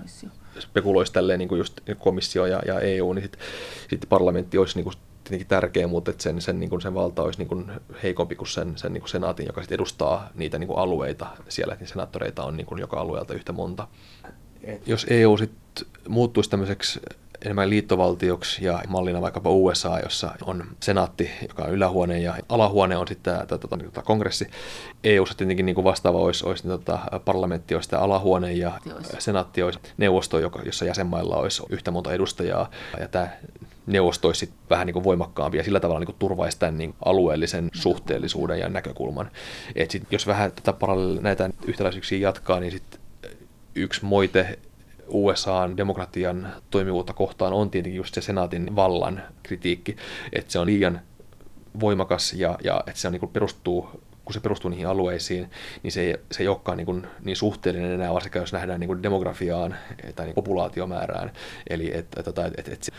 [0.60, 3.42] spekuloisi tälleen niin kuin just komissio ja, ja EU, niin sitten
[3.90, 7.22] sit parlamentti olisi niin kuin tietenkin tärkeä, mutta että sen, sen, niin kuin sen valta
[7.24, 7.72] olisi niin kuin
[8.04, 11.74] heikompi kuin sen, sen niin kuin senaatin, joka sitten edustaa niitä niin kuin alueita siellä,
[11.74, 13.88] että senaattoreita on niin kuin joka alueelta yhtä monta.
[14.64, 17.00] Et jos EU sitten muuttuisi tämmöiseksi
[17.44, 23.08] enemmän liittovaltioksi ja mallina vaikkapa USA, jossa on senaatti, joka on ylähuone ja alahuone on
[23.08, 24.48] sitten tämä tota, tota, kongressi.
[25.04, 28.72] EU-ssa tietenkin niin kuin vastaava olisi, olisi niin, tota, parlamentti olisi alahuone ja
[29.20, 33.28] senaatti olisi neuvosto, joka, jossa jäsenmailla olisi yhtä monta edustajaa ja tämä
[33.86, 37.70] neuvosto olisi vähän niin kuin voimakkaampi ja sillä tavalla niin kuin turvaisi tämän niin alueellisen
[37.74, 39.32] suhteellisuuden ja näkökulman.
[39.76, 40.74] Et sit, jos vähän tätä
[41.22, 43.00] näitä yhtäläisyyksiä jatkaa, niin sit
[43.76, 44.60] yksi moite
[45.14, 49.96] USAn demokratian toimivuutta kohtaan on tietenkin just se senaatin vallan kritiikki,
[50.34, 51.02] että se on liian
[51.80, 53.90] voimakas ja, ja että se on, niin perustuu
[54.26, 55.50] kun se perustuu niihin alueisiin,
[55.84, 58.88] niin se ei, se ei olekaan niin, kuin, niin suhteellinen enää, varsinkaan jos nähdään niin
[58.88, 59.76] kuin demografiaan
[60.16, 61.32] tai niin populaatiomäärään.
[61.70, 62.90] Eli että et, et, et, et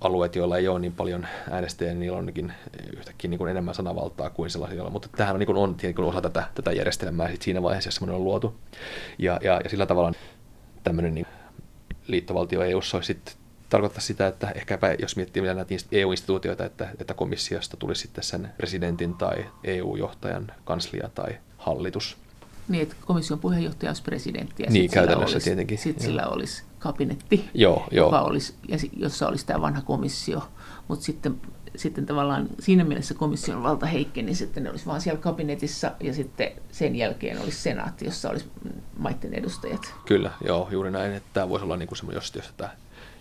[0.00, 2.52] alueet, joilla ei ole niin paljon äänestäjiä, niin niillä onkin
[2.96, 4.90] yhtäkkiä niin kuin enemmän sanavaltaa kuin sellaisilla.
[4.90, 7.98] Mutta tämähän on, niin kuin on tietenkin osa tätä, tätä järjestelmää sit siinä vaiheessa, jos
[8.02, 8.54] on luotu.
[9.18, 10.12] Ja, ja, ja sillä tavalla
[10.84, 11.26] tämmöinen niin
[12.06, 13.34] liittovaltio EU olisi sitten
[13.68, 18.52] tarkoittaa sitä, että ehkäpä jos miettii vielä näitä EU-instituutioita, että, että komissiosta tulisi sitten sen
[18.56, 22.16] presidentin tai EU-johtajan kanslia tai hallitus.
[22.68, 25.78] Niin, että komission puheenjohtaja olisi presidentti ja niin, sitten sillä, olisi, tietenkin.
[25.78, 28.06] sit sillä olisi kabinetti, joo, joo.
[28.06, 28.54] Joka olisi,
[28.96, 30.48] jossa olisi tämä vanha komissio,
[30.88, 31.40] mutta sitten
[31.76, 36.14] sitten tavallaan siinä mielessä komission valta heikkeni, niin sitten ne olisi vaan siellä kabinetissa ja
[36.14, 38.50] sitten sen jälkeen olisi senaatti, jossa olisi
[38.98, 39.94] maiden edustajat.
[40.06, 41.12] Kyllä, joo, juuri näin.
[41.12, 42.70] Että tämä voisi olla niin kuin jos, jos, tätä,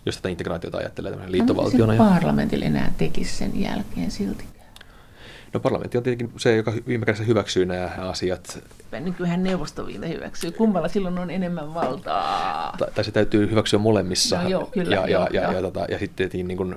[0.06, 1.94] jos tätä integraatiota ajattelee liittovaltiona.
[1.94, 4.46] No, parlamentille enää tekisi sen jälkeen silti?
[5.54, 8.64] No parlamentti on tietenkin se, joka viime kädessä hyväksyy nämä asiat.
[9.00, 10.52] Nykyään neuvosto viime hyväksyy.
[10.52, 12.76] Kummalla silloin on enemmän valtaa?
[12.78, 14.44] Tai, tai se täytyy hyväksyä molemmissa.
[14.44, 15.52] No, joo, kyllä, ja, joo, ja, joo.
[15.52, 16.76] ja, tota, ja sitten niin kuin,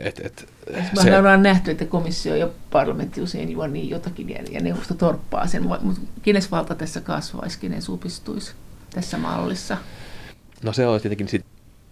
[0.00, 0.48] et, et,
[1.02, 1.18] se...
[1.18, 5.62] ollaan nähty, että komissio ja parlamentti usein juo niin jotakin ja, ja neuvosto torppaa sen.
[5.62, 8.52] Mutta kenen valta tässä kasvaisi, kenen supistuisi
[8.94, 9.76] tässä mallissa?
[10.62, 11.44] No se on tietenkin sit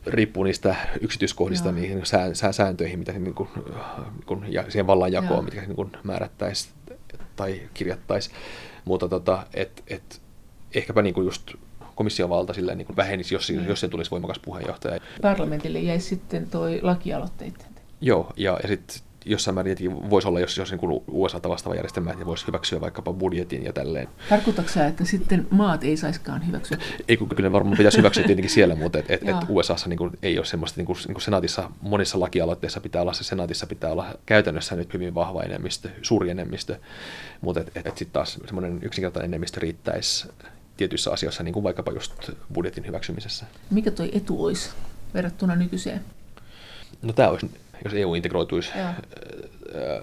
[0.06, 1.74] riippuu niistä yksityiskohdista Joo.
[1.74, 2.02] niihin
[2.50, 6.74] sääntöihin, mitä niin kuin, niin kuin, ja siihen vallanjakoon, mitä niin määrättäisiin
[7.36, 8.36] tai kirjattaisiin.
[8.84, 10.20] Mutta tota, et, et,
[10.74, 11.50] ehkäpä niin kuin just
[11.94, 13.68] komission valta silleen niin kuin vähenisi, jos, mm.
[13.68, 15.00] jos se tulisi voimakas puheenjohtaja.
[15.22, 17.66] Parlamentille jäisi sitten toi lakialoitteiden.
[18.00, 22.12] Joo, ja, ja sitten jossain määrin tietenkin voisi olla, jos, jos niin USA vastaava järjestelmä,
[22.12, 24.08] että voisi hyväksyä vaikkapa budjetin ja tälleen.
[24.28, 26.78] Tarkoitatko sä, että sitten maat ei saiskaan hyväksyä?
[27.08, 30.10] Ei, kun kyllä varmaan pitäisi hyväksyä tietenkin siellä, mutta et, et, et USAssa niin kuin,
[30.22, 33.92] ei ole semmoista, niin kuin, niin kuin senaatissa, monissa lakialoitteissa pitää olla, se senaatissa pitää
[33.92, 36.76] olla käytännössä nyt hyvin vahva enemmistö, suuri enemmistö,
[37.40, 40.28] mutta et, et, et sitten taas semmoinen yksinkertainen enemmistö riittäisi
[40.76, 43.46] tietyissä asioissa, niin kuin vaikkapa just budjetin hyväksymisessä.
[43.70, 44.70] Mikä toi etu olisi
[45.14, 46.00] verrattuna nykyiseen?
[47.02, 47.50] No tämä olisi
[47.84, 48.94] jos EU integroituisi ja.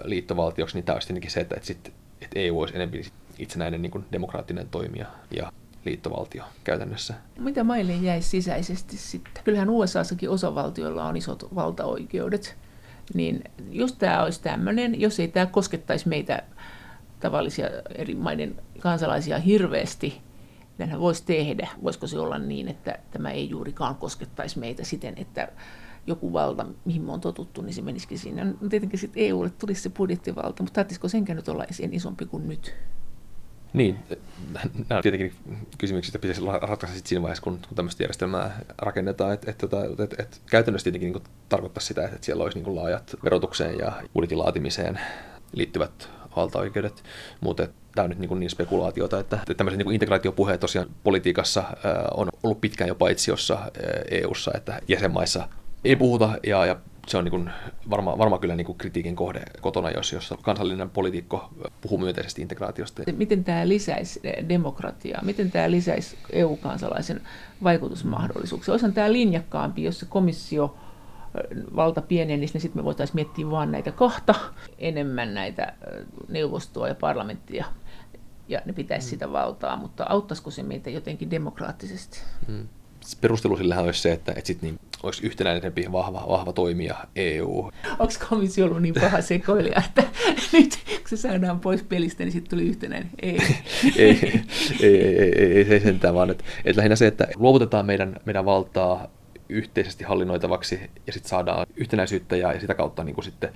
[0.04, 3.00] liittovaltioksi, niin tämä olisi tietenkin se, että, että, sit, että EU olisi enemmän
[3.38, 5.06] itsenäinen niin kuin demokraattinen toimija
[5.36, 5.52] ja
[5.84, 7.14] liittovaltio käytännössä.
[7.38, 9.44] Mitä maille jäisi sisäisesti sitten?
[9.44, 12.56] Kyllähän USAssakin osavaltioilla on isot valtaoikeudet.
[13.14, 16.42] Niin jos tämä olisi tämmöinen, jos ei tämä koskettaisi meitä
[17.20, 20.20] tavallisia eri maiden kansalaisia hirveästi,
[20.78, 21.68] niin voisi tehdä.
[21.82, 25.48] Voisiko se olla niin, että tämä ei juurikaan koskettaisi meitä siten, että
[26.06, 28.44] joku valta, mihin me on totuttu, niin se menisikin siinä.
[28.44, 32.48] No, tietenkin sitten EUlle tulisi se budjettivalta, mutta tarvitsisiko senkään nyt olla esiin isompi kuin
[32.48, 32.74] nyt?
[33.72, 33.98] Niin,
[34.88, 35.32] nämä on tietenkin
[35.78, 39.34] kysymyksiä, pitäisi ratkaista sitten siinä vaiheessa, kun, kun tämmöistä järjestelmää rakennetaan.
[39.34, 42.76] Et, et, tota, et, et, et, käytännössä tietenkin niin tarkoittaa sitä, että siellä olisi niin
[42.76, 45.00] laajat verotukseen ja budjetin laatimiseen
[45.52, 47.02] liittyvät valtaoikeudet,
[47.40, 51.64] mutta tämä on nyt niin, niin spekulaatiota, että tämmöiset niin integraatiopuheet tosiaan politiikassa
[52.14, 53.58] on ollut pitkään jo paitsiossa
[54.10, 55.48] EU-ssa, että jäsenmaissa
[55.84, 57.50] ei puhuta ja, ja se on niin
[57.90, 63.02] varmaan varma kyllä niin kritiikin kohde kotona, jos, jos kansallinen poliitikko puhuu myönteisesti integraatiosta.
[63.16, 65.22] Miten tämä lisäisi demokratiaa?
[65.24, 67.20] Miten tämä lisäisi EU-kansalaisen
[67.62, 68.72] vaikutusmahdollisuuksia?
[68.72, 70.76] Olisihan tämä linjakkaampi, jos se komissio
[71.76, 74.34] valta pienenisi, niin sitten me voitaisiin miettiä vain näitä kahta,
[74.78, 75.72] enemmän näitä
[76.28, 77.64] neuvostoa ja parlamenttia,
[78.48, 79.10] ja ne pitäisi mm.
[79.10, 82.20] sitä valtaa, mutta auttaisiko se meitä jotenkin demokraattisesti?
[82.48, 82.68] Mm
[83.20, 87.70] perustelu sillähän olisi se, että, että sit niin, olisi yhtenäisempi vahva, vahva toimija EU.
[87.98, 90.02] Onko komissio ollut niin paha sekoilija, että
[90.52, 93.10] nyt kun se saadaan pois pelistä, niin sitten tuli yhtenäinen?
[93.22, 93.38] Ei.
[93.96, 94.18] ei,
[94.80, 98.44] ei, ei, ei, ei, ei sentään, vaan että, että lähinnä se, että luovutetaan meidän, meidän
[98.44, 99.08] valtaa
[99.52, 103.52] yhteisesti hallinnoitavaksi ja sitten saadaan yhtenäisyyttä ja, ja sitä kautta niin kuin sitten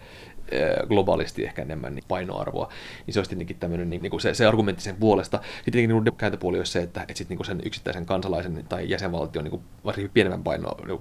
[0.88, 2.68] globaalisti ehkä enemmän niin painoarvoa,
[3.06, 5.36] niin se olisi tietenkin tämmöinen niin, niin se, se argumentti sen puolesta.
[5.36, 9.44] Sitten tietenkin niin kääntöpuoli olisi se, että, että sit, niin sen yksittäisen kansalaisen tai jäsenvaltion
[9.44, 10.98] niin varsinkin pienemmän paino, niin,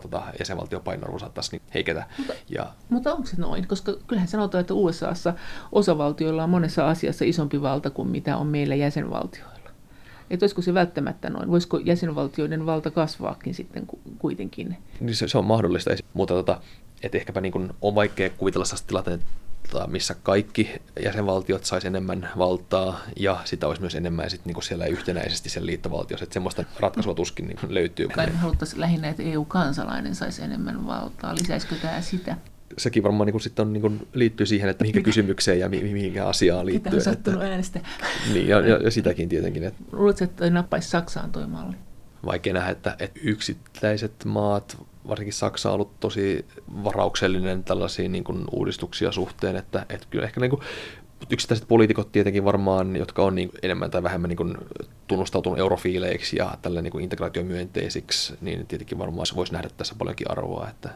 [0.00, 2.06] tuota, jäsenvaltion painoarvo saattaisi niin heiketä.
[2.18, 3.68] Mutta, ja, mutta onko se noin?
[3.68, 5.34] Koska kyllähän sanotaan, että USAssa
[5.72, 9.53] osavaltioilla on monessa asiassa isompi valta kuin mitä on meillä jäsenvaltioilla.
[10.30, 11.50] Että olisiko se välttämättä noin?
[11.50, 13.86] Voisiko jäsenvaltioiden valta kasvaakin sitten
[14.18, 14.76] kuitenkin?
[15.00, 16.60] Niin se, se on mahdollista, mutta tota,
[17.02, 23.00] että ehkäpä niin kuin on vaikea kuvitella sellaista tilannetta, missä kaikki jäsenvaltiot saisi enemmän valtaa
[23.16, 26.24] ja sitä olisi myös enemmän sit niin kuin siellä yhtenäisesti sen liittovaltiossa.
[26.24, 28.08] Että semmoista ratkaisua tuskin niin löytyy.
[28.08, 31.34] Kai me haluttaisiin lähinnä, että EU-kansalainen saisi enemmän valtaa.
[31.34, 32.36] Lisäisikö tämä sitä?
[32.78, 36.26] Sekin varmaan niin kuin, sitten on, niin kuin, liittyy siihen, että mihinkä kysymykseen ja mihinkä
[36.26, 36.90] asiaan liittyy.
[36.90, 37.80] Mitä on sattunut että, äänestä.
[38.32, 39.64] Niin, ja, ja, ja sitäkin tietenkin.
[39.64, 41.76] Että, Luuletko, että nappaisi Saksaan toi malli?
[42.24, 46.46] Vaikea nähdä, että, että yksittäiset maat varsinkin Saksa on ollut tosi
[46.84, 50.62] varauksellinen tällaisiin niin kuin uudistuksia suhteen, että, että kyllä ehkä niin kuin,
[51.30, 54.58] yksittäiset poliitikot tietenkin varmaan, jotka on niin enemmän tai vähemmän niin
[55.06, 60.68] tunnustautunut eurofiileiksi ja tällä niin integraatiomyönteisiksi, niin tietenkin varmaan voisi nähdä tässä paljonkin arvoa.
[60.68, 60.90] Että...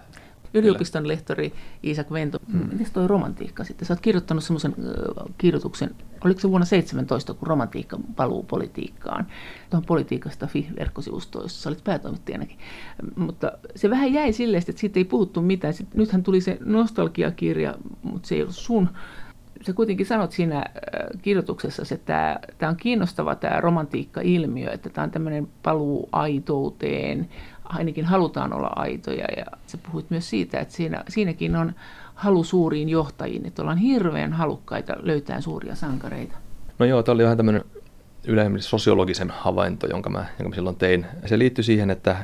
[0.55, 1.53] yliopiston lehtori
[1.85, 2.39] Iisak Vento.
[2.53, 2.69] Mm.
[2.73, 3.87] Miten toi romantiikka sitten?
[3.87, 4.75] Sä oot kirjoittanut semmoisen
[5.39, 5.91] kirjoituksen,
[6.25, 9.27] oliko se vuonna 17, kun romantiikka paluu politiikkaan.
[9.71, 12.59] Tuohon politiikasta FI-verkkosivustoissa, sä olit päätoimittajanakin.
[13.17, 15.75] Mutta se vähän jäi silleen, että siitä ei puhuttu mitään.
[15.75, 18.89] Sitten, nythän tuli se nostalgiakirja, mutta se ei ollut sun
[19.67, 20.65] sä kuitenkin sanot siinä
[21.23, 27.29] kirjoituksessa, että tämä on kiinnostava tämä romantiikka-ilmiö, että tämä on tämmöinen paluu aitouteen,
[27.69, 29.27] ainakin halutaan olla aitoja.
[29.37, 31.73] Ja sä puhuit myös siitä, että siinä, siinäkin on
[32.15, 36.37] halu suuriin johtajiin, että ollaan hirveän halukkaita löytää suuria sankareita.
[36.79, 37.65] No joo, tämä oli vähän tämmöinen
[38.25, 41.07] yleisemmin sosiologisen havainto, jonka mä, jonka mä silloin tein.
[41.27, 42.17] Se liittyi siihen, että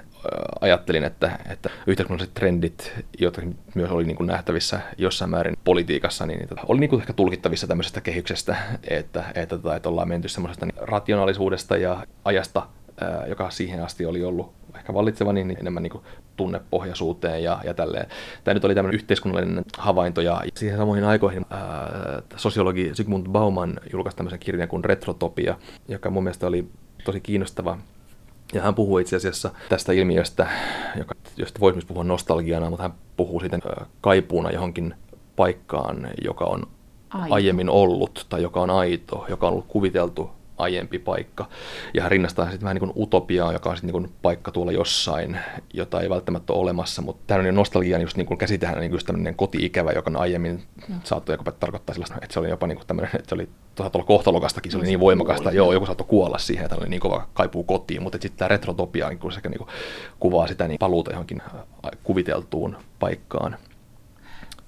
[0.60, 3.42] ajattelin, että, että yhteiskunnalliset trendit, joita
[3.74, 7.66] myös oli niin kuin nähtävissä jossain määrin politiikassa, niin niitä oli niin kuin ehkä tulkittavissa
[7.66, 8.56] tämmöisestä kehyksestä,
[8.88, 12.66] että, että, että, että ollaan menty semmoisesta rationaalisuudesta ja ajasta,
[13.28, 16.02] joka siihen asti oli ollut ehkä vallitseva, niin enemmän niin
[16.36, 18.06] tunnepohjaisuuteen ja, ja tälleen.
[18.44, 24.16] Tämä nyt oli tämmöinen yhteiskunnallinen havainto ja siihen samoihin aikoihin ää, sosiologi Sigmund Bauman julkaisi
[24.16, 25.58] tämmöisen kirjan kuin Retrotopia,
[25.88, 26.68] joka mun mielestä oli
[27.04, 27.78] tosi kiinnostava
[28.52, 30.46] ja hän puhuu itse asiassa tästä ilmiöstä,
[30.98, 33.62] joka, josta voisi myös puhua nostalgiana, mutta hän puhuu sitten
[34.00, 34.94] kaipuuna johonkin
[35.36, 36.66] paikkaan, joka on
[37.10, 37.34] aito.
[37.34, 41.48] aiemmin ollut tai joka on aito, joka on ollut kuviteltu aiempi paikka.
[41.94, 44.72] Ja hän rinnastaa sitten vähän niin kuin utopiaa, joka on sitten niin kuin paikka tuolla
[44.72, 45.38] jossain,
[45.74, 47.02] jota ei välttämättä ole olemassa.
[47.02, 50.96] Mutta tämmöinen nostalgia just niin kuin käsitehän niin just tämmöinen koti-ikävä, joka on aiemmin no.
[51.04, 53.98] saattoi jopa tarkoittaa sellaista, että se oli jopa niin kuin tämmöinen, että se oli tuossa
[53.98, 57.26] olla kohtalokastakin, se oli niin voimakasta, joo, joku saattoi kuolla siihen, että oli niin kova
[57.34, 59.68] kaipuu kotiin, mutta sitten tämä retrotopia niin sekä niin kuin
[60.20, 61.42] kuvaa sitä niin paluuta johonkin
[62.04, 63.56] kuviteltuun paikkaan.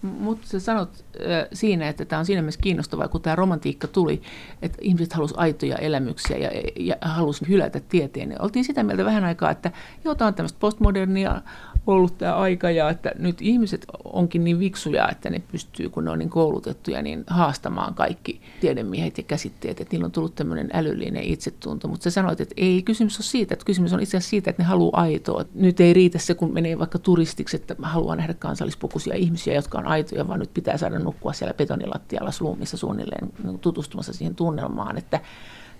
[0.07, 4.23] Mutta sä sanot äh, siinä, että tämä on siinä mielessä kiinnostavaa, kun tämä romantiikka tuli,
[4.63, 8.31] että ihmiset halusivat aitoja elämyksiä ja, ja halusivat hylätä tieteen.
[8.31, 9.71] Ja oltiin sitä mieltä vähän aikaa, että
[10.05, 11.43] joo, tämä on tämmöistä postmodernia
[11.87, 16.11] ollut tämä aika ja että nyt ihmiset onkin niin viksuja, että ne pystyy, kun ne
[16.11, 21.23] on niin koulutettuja, niin haastamaan kaikki tiedemiehet ja käsitteet, että niillä on tullut tämmöinen älyllinen
[21.23, 21.89] itsetunto.
[21.89, 24.63] Mutta sä sanoit, että ei kysymys ole siitä, että kysymys on itse asiassa siitä, että
[24.63, 25.45] ne haluaa aitoa.
[25.55, 29.87] Nyt ei riitä se, kun menee vaikka turistiksi, että haluaa nähdä kansallispukuisia ihmisiä, jotka on
[29.97, 35.21] aitoja, vaan nyt pitää saada nukkua siellä betonilattialla sluumissa suunnilleen niin tutustumassa siihen tunnelmaan, että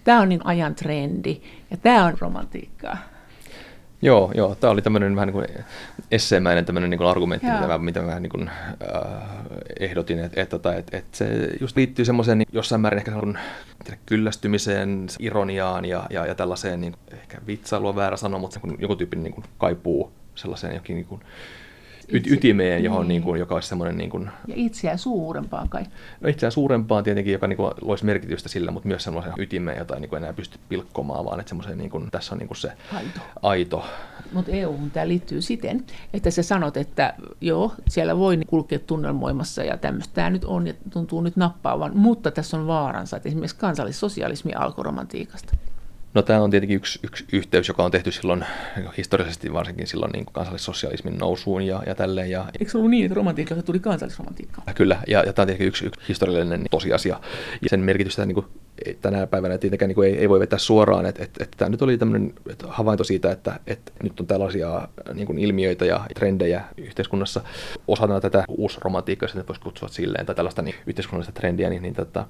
[0.05, 2.99] tämä on niin ajan trendi ja tämä on romantiikkaa.
[4.03, 4.55] Joo, joo.
[4.55, 5.65] Tämä oli tämmöinen vähän niin kuin
[6.11, 9.29] esseemäinen tämmöinen niin kuin argumentti, mitä mä, mitä mä niin kuin, äh,
[9.81, 13.13] ehdotin, että, että, että, että, että se just liittyy semmoiseen niin jossain määrin ehkä
[14.07, 19.25] kyllästymiseen, ironiaan ja, ja, ja tällaiseen, niin, ehkä vitsailua väärä sanoa, mutta se, joku tyyppinen
[19.25, 21.21] niin kuin, kaipuu sellaiseen jokin niin kuin,
[22.09, 23.09] itse, ytimeen, johon, niin.
[23.09, 23.99] Niin kuin, joka olisi semmoinen...
[23.99, 25.85] Niin kuin, ja itseään suurempaan kai.
[26.21, 29.95] No itseään suurempaan tietenkin, joka niin kuin, loisi merkitystä sillä, mutta myös semmoisen ytimeen, jota
[29.95, 32.59] ei niin kuin, enää pysty pilkkomaan, vaan että semmoisen, niin kuin, tässä on niin kuin
[32.59, 33.21] se aito.
[33.43, 33.85] aito.
[34.33, 39.77] Mutta EU tämä liittyy siten, että sä sanot, että joo, siellä voi kulkea tunnelmoimassa ja
[39.77, 44.53] tämmöistä tämä nyt on ja tuntuu nyt nappaavan, mutta tässä on vaaransa, että esimerkiksi kansallissosialismi
[44.53, 45.53] alkoi romantiikasta.
[46.17, 48.45] No tämä on tietenkin yksi, yksi yhteys, joka on tehty silloin
[48.97, 52.31] historiallisesti varsinkin silloin niin kannallissosialismin nousuun ja, ja tälleen.
[52.31, 54.75] Ja, Eikö se ollut niin, että romantiikka tuli kansallisromantiikkaan?
[54.75, 57.21] Kyllä, ja, ja tämä on tietenkin yksi, yksi historiallinen tosiasia.
[57.63, 58.47] Ja sen merkitystä niin kuin,
[59.01, 61.07] tänä päivänä tietenkään niin ei, ei voi vetää suoraan.
[61.07, 62.35] Että, että, tämä nyt oli tämmöinen
[62.67, 67.41] havainto siitä, että, että nyt on tällaisia niin kuin ilmiöitä ja trendejä yhteiskunnassa.
[67.89, 72.27] Osana tätä uusromantiikkaa, jos voisi kutsua silleen, tai tällaista niin, yhteiskunnallista trendiä, niin, niin tota,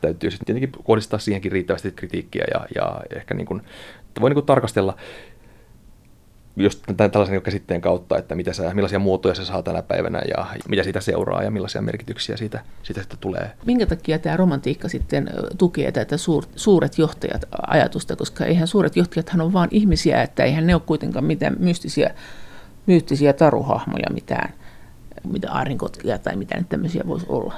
[0.00, 3.62] täytyy sitten tietenkin kohdistaa siihenkin riittävästi kritiikkiä ja, ja ehkä niin kuin,
[4.20, 4.96] voi niin kuin tarkastella
[6.56, 10.82] just tällaisen käsitteen kautta, että mitä sä, millaisia muotoja se saa tänä päivänä ja mitä
[10.82, 13.50] siitä seuraa ja millaisia merkityksiä siitä, siitä sitten tulee.
[13.66, 19.40] Minkä takia tämä romantiikka sitten tukee tätä suur, suuret johtajat ajatusta, koska eihän suuret johtajathan
[19.40, 22.14] ole vain ihmisiä, että eihän ne ole kuitenkaan mitään mystisiä,
[22.86, 24.54] mystisiä taruhahmoja mitään
[25.32, 27.54] mitä aarinkotkia tai mitä nyt tämmöisiä voisi olla.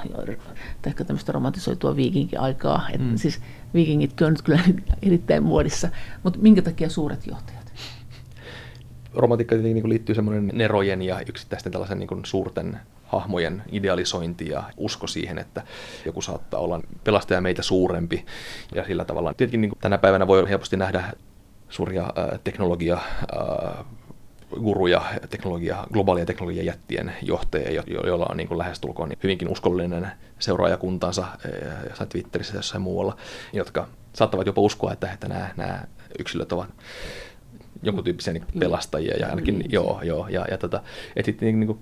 [0.81, 2.87] Tai ehkä tämmöistä romantisoitua viikinkiaikaa.
[2.99, 3.15] Mm.
[3.15, 3.39] siis
[3.73, 4.59] viikingitkin on nyt kyllä
[5.01, 5.89] erittäin muodissa.
[6.23, 7.56] Mutta minkä takia suuret johtajat?
[9.17, 15.37] Romantiikka niin liittyy semmoinen nerojen ja yksittäisten tällaisen niin suurten hahmojen idealisointi ja usko siihen,
[15.37, 15.63] että
[16.05, 18.25] joku saattaa olla pelastaja meitä suurempi.
[18.75, 21.03] Ja sillä tavalla tietenkin niin tänä päivänä voi helposti nähdä
[21.69, 23.85] suuria äh, teknologia äh,
[24.55, 31.27] guruja, teknologia, globaalia teknologiajättien johtajia, joilla on niin kuin lähestulkoon niin hyvinkin uskollinen seuraajakuntansa
[31.89, 33.17] jossain Twitterissä ja jossain muualla,
[33.53, 35.83] jotka saattavat jopa uskoa, että, että nämä, nämä
[36.19, 36.69] yksilöt ovat
[37.83, 39.71] jonkun tyyppisiä niin pelastajia ja ainakin niin.
[39.71, 40.83] joo, joo, ja, ja tota,
[41.15, 41.79] että sitten niin, niin kuin,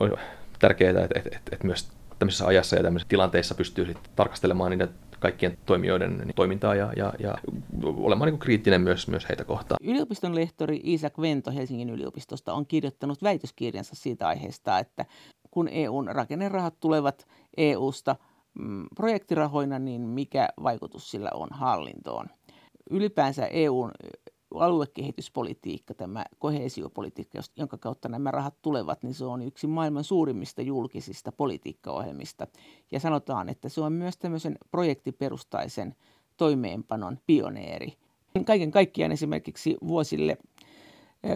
[0.00, 0.16] on
[0.58, 4.88] tärkeää, että, että, että, että myös tämmöisessä ajassa ja tämmöisissä tilanteissa pystyy sitten tarkastelemaan niitä
[5.18, 7.34] kaikkien toimijoiden toimintaa ja, ja, ja
[7.82, 9.78] olemaan niin kriittinen myös, myös heitä kohtaan.
[9.82, 15.04] Yliopiston lehtori Isak Vento Helsingin yliopistosta on kirjoittanut väitöskirjansa siitä aiheesta, että
[15.50, 18.16] kun EUn rakennerahat tulevat EUsta
[18.58, 22.26] mm, projektirahoina, niin mikä vaikutus sillä on hallintoon.
[22.90, 23.90] Ylipäänsä EUn
[24.54, 31.32] aluekehityspolitiikka, tämä kohesiopolitiikka, jonka kautta nämä rahat tulevat, niin se on yksi maailman suurimmista julkisista
[31.32, 32.46] politiikkaohjelmista.
[32.92, 35.94] Ja sanotaan, että se on myös tämmöisen projektiperustaisen
[36.36, 37.92] toimeenpanon pioneeri.
[38.44, 40.36] Kaiken kaikkiaan esimerkiksi vuosille
[41.26, 41.30] 2021-2027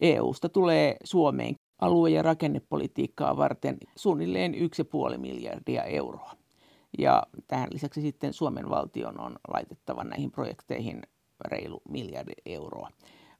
[0.00, 6.43] EUsta tulee Suomeen alue- ja rakennepolitiikkaa varten suunnilleen 1,5 miljardia euroa.
[6.98, 11.02] Ja tähän lisäksi sitten Suomen valtion on laitettava näihin projekteihin
[11.44, 12.88] reilu miljardi euroa.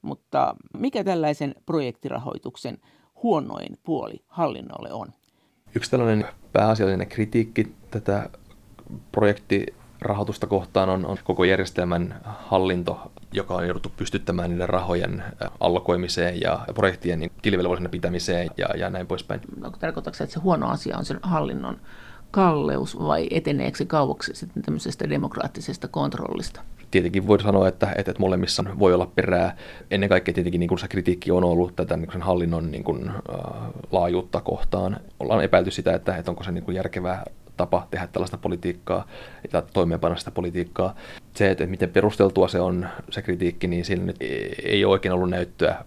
[0.02, 2.78] Mutta mikä tällaisen projektirahoituksen
[3.22, 5.08] huonoin puoli hallinnolle on?
[5.74, 8.30] Yksi tällainen pääasiallinen kritiikki tätä
[9.12, 15.24] projektirahoitusta kohtaan on, on koko järjestelmän hallinto, joka on jouduttu pystyttämään niiden rahojen
[15.60, 19.40] allokoimiseen ja projektien niin tilivelvollisena pitämiseen ja, ja näin poispäin.
[19.64, 21.80] Onko tarkoitatko että se huono asia on sen hallinnon
[22.34, 26.60] kalleus vai eteneekö se kauaksi sitten tämmöisestä demokraattisesta kontrollista?
[26.90, 29.56] Tietenkin voi sanoa, että, että molemmissa voi olla perää.
[29.90, 33.08] Ennen kaikkea tietenkin niin kuin se kritiikki on ollut tätä niin kuin hallinnon niin kuin,
[33.08, 33.16] äh,
[33.92, 34.96] laajuutta kohtaan.
[35.20, 37.24] Ollaan epäilty sitä, että, että onko se niin kuin järkevää
[37.56, 39.06] tapa tehdä tällaista politiikkaa
[39.52, 40.94] ja toimeenpanna sitä politiikkaa.
[41.34, 44.16] Se, että miten perusteltua se on, se kritiikki, niin siinä nyt
[44.64, 45.84] ei ole oikein ollut näyttöä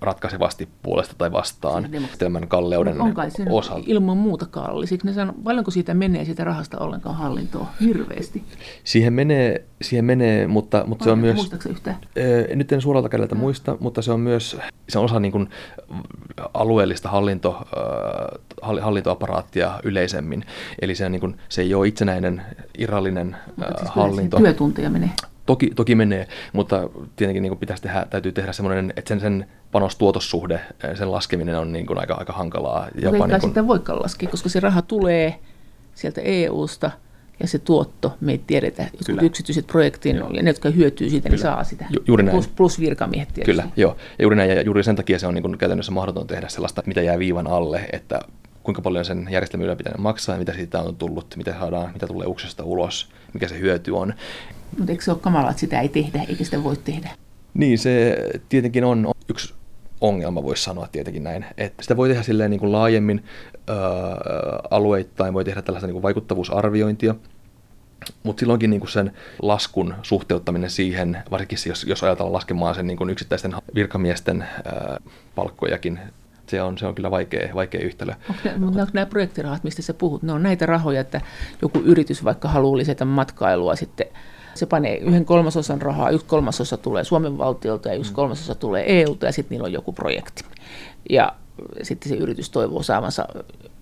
[0.00, 1.88] ratkaisevasti puolesta tai vastaan
[2.18, 3.84] tämän kalleuden on kai sen osalta.
[3.86, 4.86] ilman muuta kalli.
[5.04, 7.66] ne sanon, paljonko siitä menee siitä rahasta ollenkaan hallintoon?
[7.80, 8.42] Hirveästi.
[8.84, 11.36] Siihen menee, siihen menee mutta, mutta se on myös...
[11.36, 11.96] Muistaakseni yhtään?
[12.54, 13.40] Nyt en suoralta kädeltä no.
[13.40, 14.56] muista, mutta se on myös
[14.88, 15.50] se on osa niin kuin
[16.54, 17.68] alueellista hallinto,
[18.62, 20.44] hallintoaparaattia yleisemmin.
[20.82, 22.42] Eli se, on niin kuin, se ei ole itsenäinen,
[22.78, 23.36] irrallinen
[23.78, 24.36] siis hallinto.
[24.36, 25.10] Työtunteja menee.
[25.48, 29.46] Toki, toki menee, mutta tietenkin niin kuin pitäisi tehdä, täytyy tehdä semmoinen, että sen, sen
[29.72, 30.60] panostuotossuhde,
[30.94, 32.88] sen laskeminen on niin kuin aika, aika hankalaa.
[32.94, 33.50] Jopa niin kuin...
[33.50, 35.38] sitä voikaan laskea, koska se raha tulee
[35.94, 36.90] sieltä EU-sta
[37.40, 41.38] ja se tuotto, me ei tiedetä, jotkut yksityiset projektiin, ja ne, jotka hyötyy siitä, niin
[41.38, 41.50] Kyllä.
[41.50, 41.86] niin saa sitä.
[41.90, 42.34] Ju, juuri näin.
[42.34, 43.62] Plus, plus virkamiehet tietysti.
[43.62, 43.96] Kyllä, joo.
[44.18, 46.82] Ja juuri näin, ja juuri sen takia se on niin kuin käytännössä mahdoton tehdä sellaista,
[46.86, 48.20] mitä jää viivan alle, että
[48.62, 52.64] kuinka paljon sen järjestelmän ylläpitäminen maksaa, mitä siitä on tullut, mitä saadaan, mitä tulee uksesta
[52.64, 54.14] ulos, mikä se hyöty on.
[54.78, 57.10] Mutta eikö se ole kamalaa, että sitä ei tehdä, eikä sitä voi tehdä?
[57.54, 58.16] Niin, se
[58.48, 59.54] tietenkin on yksi
[60.00, 61.44] ongelma, voisi sanoa tietenkin näin.
[61.58, 63.24] Että sitä voi tehdä silleen niin kuin laajemmin
[63.68, 63.76] ää,
[64.70, 67.14] alueittain, voi tehdä tällaista niin kuin vaikuttavuusarviointia,
[68.22, 69.12] mutta silloinkin niin kuin sen
[69.42, 74.96] laskun suhteuttaminen siihen, varsinkin jos, jos ajatellaan laskemaan sen niin kuin yksittäisten virkamiesten ää,
[75.34, 76.00] palkkojakin,
[76.48, 78.12] se on, se on kyllä vaikea, vaikea yhtälö.
[78.30, 81.20] Onko ne, mutta onko nämä projektirahat, mistä sä puhut, ne on näitä rahoja, että
[81.62, 84.06] joku yritys vaikka haluaa lisätä matkailua sitten
[84.54, 88.14] se panee yhden kolmasosan rahaa, yksi kolmasosa tulee Suomen valtiolta ja yksi mm.
[88.14, 90.44] kolmasosa tulee EUlta ja sitten niillä on joku projekti.
[91.10, 91.32] Ja
[91.82, 93.28] sitten se yritys toivoo saavansa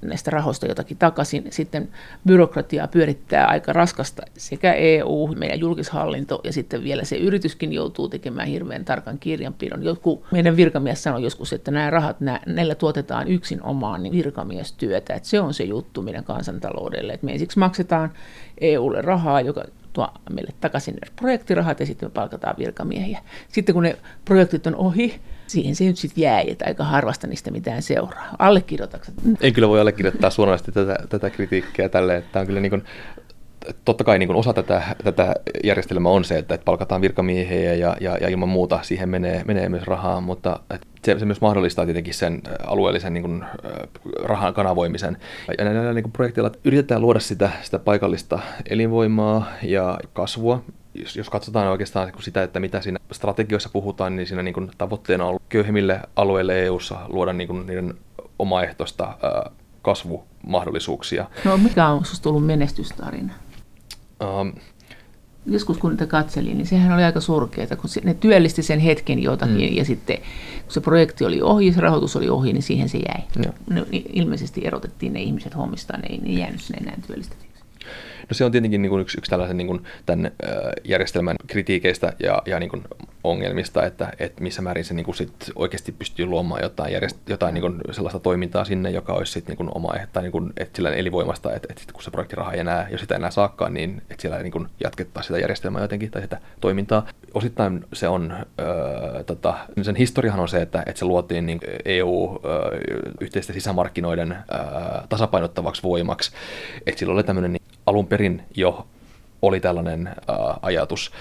[0.08, 1.44] näistä rahoista jotakin takaisin.
[1.50, 1.88] Sitten
[2.26, 8.48] byrokratiaa pyörittää aika raskasta sekä EU, meidän julkishallinto ja sitten vielä se yrityskin joutuu tekemään
[8.48, 9.82] hirveän tarkan kirjanpidon.
[9.82, 15.14] Joku meidän virkamies sanoi joskus, että nämä rahat, nämä, näillä tuotetaan yksin omaan niin virkamiestyötä.
[15.14, 17.12] Että se on se juttu meidän kansantaloudelle.
[17.12, 18.12] Että me ensiksi maksetaan
[18.60, 19.64] EUlle rahaa, joka
[19.96, 23.20] tuo meille takaisin projektirahat ja sitten me palkataan virkamiehiä.
[23.48, 27.50] Sitten kun ne projektit on ohi, siihen se nyt sitten jää, että aika harvasta niistä
[27.50, 28.36] mitään seuraa.
[28.38, 29.12] Allekirjoitatko?
[29.40, 32.84] En kyllä voi allekirjoittaa suorasti tätä, tätä kritiikkiä tälle, että on kyllä niin kuin,
[33.84, 37.96] totta kai niin kuin osa tätä, tätä järjestelmää on se, että, että palkataan virkamiehiä ja,
[38.00, 40.60] ja, ja ilman muuta siihen menee, menee myös rahaa, mutta
[41.04, 43.44] se, se myös mahdollistaa tietenkin sen alueellisen niin kuin,
[44.22, 45.16] rahan kanavoimisen.
[45.58, 48.38] Ja näillä niin projekteilla yritetään luoda sitä, sitä paikallista
[48.70, 50.62] elinvoimaa ja kasvua,
[50.94, 55.24] jos, jos katsotaan oikeastaan sitä, että mitä siinä strategioissa puhutaan, niin siinä niin kuin tavoitteena
[55.24, 57.94] on ollut köyhimmille alueille EU-ssa luoda niin kuin niiden
[58.38, 59.50] omaehtoista ää,
[59.82, 61.26] kasvumahdollisuuksia.
[61.44, 63.32] No mikä on sinusta tullut menestystarina?
[64.24, 64.52] Um,
[65.48, 69.70] Joskus kun niitä katselin, niin sehän oli aika surkeaa, kun ne työllisti sen hetken jotakin
[69.70, 69.76] mm.
[69.76, 70.16] ja sitten
[70.62, 73.22] kun se projekti oli ohi, se rahoitus oli ohi, niin siihen se jäi.
[73.70, 77.45] Ne, ilmeisesti erotettiin ne ihmiset hommistaan, ei ne jäänyt sinne enää työllistetyksi.
[78.28, 80.30] No se on tietenkin niin kuin yksi, yksi tällaisen niin kuin tämän
[80.84, 82.82] järjestelmän kritiikeistä ja, ja niin kuin
[83.24, 87.54] ongelmista, että, että missä määrin se niin kuin sit oikeasti pystyy luomaan jotain, järjest, jotain
[87.54, 90.76] niin kuin sellaista toimintaa sinne, joka olisi sit niin kuin oma tai niin kuin, että
[90.76, 94.02] sillä elivoimasta, että, että sit kun se projektiraha ei enää, jos sitä enää saakkaan, niin
[94.10, 97.06] että siellä niin kuin jatketaan sitä järjestelmää jotenkin tai sitä toimintaa.
[97.34, 103.54] Osittain se on, öö, tota, sen historiahan on se, että, että se luotiin niin EU-yhteisten
[103.54, 104.38] sisämarkkinoiden öö,
[105.08, 106.32] tasapainottavaksi voimaksi,
[106.86, 108.86] että sillä oli tämmöinen niin alun perin jo
[109.42, 110.14] oli tällainen äh,
[110.62, 111.12] ajatus.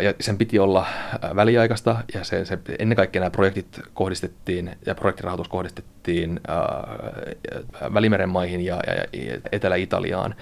[0.00, 4.94] Ja sen piti olla äh, väliaikaista ja se, se, ennen kaikkea nämä projektit kohdistettiin ja
[4.94, 10.34] projektirahoitus kohdistettiin äh, Välimeren maihin ja, ja, ja Etelä-Italiaan.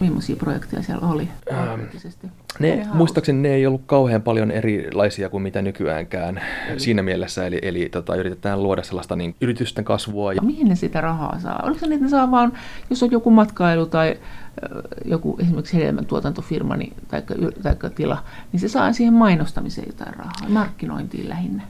[0.00, 1.80] Millaisia projekteja siellä oli ähm,
[2.58, 6.40] ne, muistaakseni ne ei ollut kauhean paljon erilaisia kuin mitä nykyäänkään
[6.70, 6.80] eli.
[6.80, 7.46] siinä mielessä.
[7.46, 10.32] Eli, eli tota, yritetään luoda sellaista niin, yritysten kasvua.
[10.32, 10.42] Ja...
[10.42, 11.60] Mihin ne sitä rahaa saa?
[11.62, 12.52] Oliko se niitä saa vaan,
[12.90, 14.16] jos on joku matkailu tai
[15.04, 17.22] joku esimerkiksi hedelmäntuotantofirma niin, tai,
[17.62, 21.62] tai tila, niin se saa siihen mainostamiseen jotain rahaa, markkinointiin lähinnä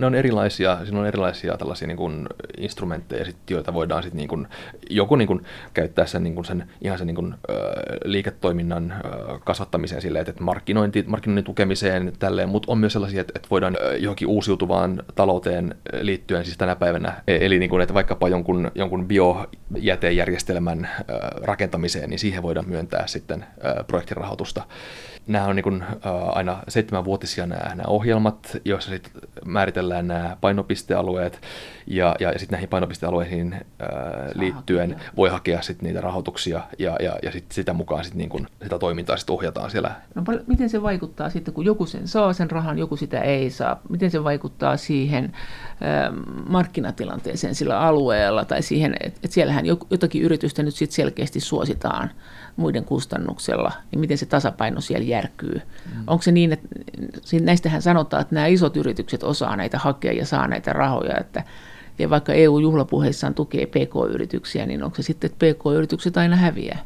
[0.00, 2.26] ne on erilaisia, siinä on erilaisia tällaisia niin kuin
[2.58, 4.46] instrumentteja, sit, joita voidaan sit, niin kuin,
[4.90, 5.44] joku niin kuin,
[5.74, 7.54] käyttää sen, niin kuin sen, ihan sen niin kuin, ö,
[8.04, 8.94] liiketoiminnan
[9.44, 14.28] kasvattamiseen silleen, että markkinointi, markkinoinnin tukemiseen tälleen, mutta on myös sellaisia, että, että voidaan johonkin
[14.28, 20.88] uusiutuvaan talouteen liittyen siis tänä päivänä, e, eli niin kuin, että vaikkapa jonkun, jonkun biojätejärjestelmän
[21.00, 24.62] ö, rakentamiseen, niin siihen voidaan myöntää sitten ö, projektirahoitusta
[25.30, 25.98] nämä on niin kuin, äh,
[26.32, 29.10] aina seitsemänvuotisia nämä, nämä ohjelmat, joissa sit
[29.44, 31.40] määritellään nämä painopistealueet,
[31.86, 33.60] ja, ja, ja sitten näihin painopistealueisiin äh,
[34.34, 35.10] liittyen hakea.
[35.16, 38.78] voi hakea sit niitä rahoituksia, ja, ja, ja sit sitä mukaan sit niin kuin, sitä
[38.78, 39.90] toimintaa sit ohjataan siellä.
[40.14, 43.80] No, miten se vaikuttaa sitten, kun joku sen saa sen rahan, joku sitä ei saa?
[43.88, 46.12] Miten se vaikuttaa siihen äh,
[46.48, 52.10] markkinatilanteeseen sillä alueella, tai siihen, että et siellähän jotakin yritystä nyt sit selkeästi suositaan
[52.60, 55.54] muiden kustannuksella, niin miten se tasapaino siellä järkyy.
[55.54, 56.04] Mm.
[56.06, 56.68] Onko se niin, että
[57.42, 61.44] näistähän sanotaan, että nämä isot yritykset osaa näitä hakea ja saa näitä rahoja, että
[61.98, 66.78] ja vaikka EU-juhlapuheissaan tukee PK-yrityksiä, niin onko se sitten, että PK-yritykset aina häviää?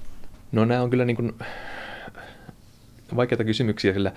[0.52, 1.32] No nämä on kyllä niin kuin
[3.16, 4.12] vaikeita kysymyksiä, sillä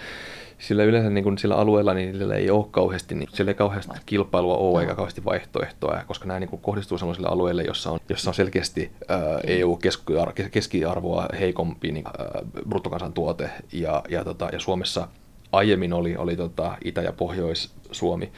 [0.60, 3.94] sillä yleensä niin kuin sillä alueella niin niillä ei ole kauheasti, niin siellä ei kauheasti
[4.06, 8.30] kilpailua ole eikä kauheasti vaihtoehtoa, koska nämä niin kuin kohdistuu sellaisille alueille, jossa on, jossa
[8.30, 13.50] on selkeästi ää, EU-keskiarvoa heikompi niin, ää, bruttokansantuote.
[13.72, 15.08] Ja, ja, tota, ja Suomessa
[15.52, 18.32] aiemmin oli, oli tota, Itä- ja Pohjois-Suomi.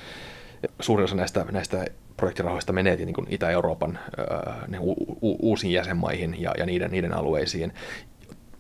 [0.80, 1.86] Suurin osa näistä, näistä
[2.18, 7.74] projektirahoista menee niin Itä-Euroopan ää, u- u- uusiin jäsenmaihin ja, ja niiden, niiden alueisiin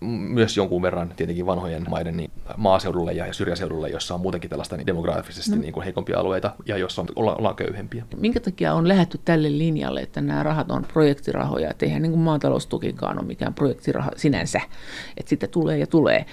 [0.07, 4.87] myös jonkun verran tietenkin vanhojen maiden niin maaseudulle ja syrjäseudulle, jossa on muutenkin tällaista niin
[4.87, 5.61] demografisesti no.
[5.61, 8.05] niin kuin heikompia alueita ja jossa on, olla, ollaan köyhempiä.
[8.17, 12.21] Minkä takia on lähdetty tälle linjalle, että nämä rahat on projektirahoja, että eihän niin kuin
[12.21, 14.61] maataloustukikaan ole mikään projektiraha sinänsä,
[15.17, 16.25] että sitä tulee ja tulee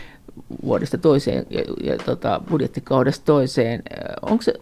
[0.63, 3.83] vuodesta toiseen ja, ja tota, budjettikaudesta toiseen.
[4.23, 4.55] Onko se,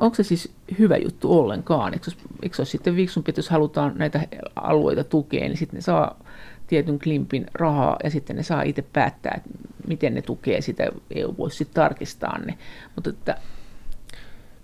[0.00, 1.94] onko se siis hyvä juttu ollenkaan?
[1.94, 2.10] Eikö,
[2.42, 4.20] eikö se ole sitten viksumpi, että jos halutaan näitä
[4.56, 6.23] alueita tukea, niin sitten ne saa
[6.66, 9.50] tietyn klimpin rahaa ja sitten ne saa itse päättää, että
[9.86, 10.86] miten ne tukee sitä.
[11.14, 12.58] EU voisi sitten tarkistaa ne.
[12.94, 13.36] Mutta että...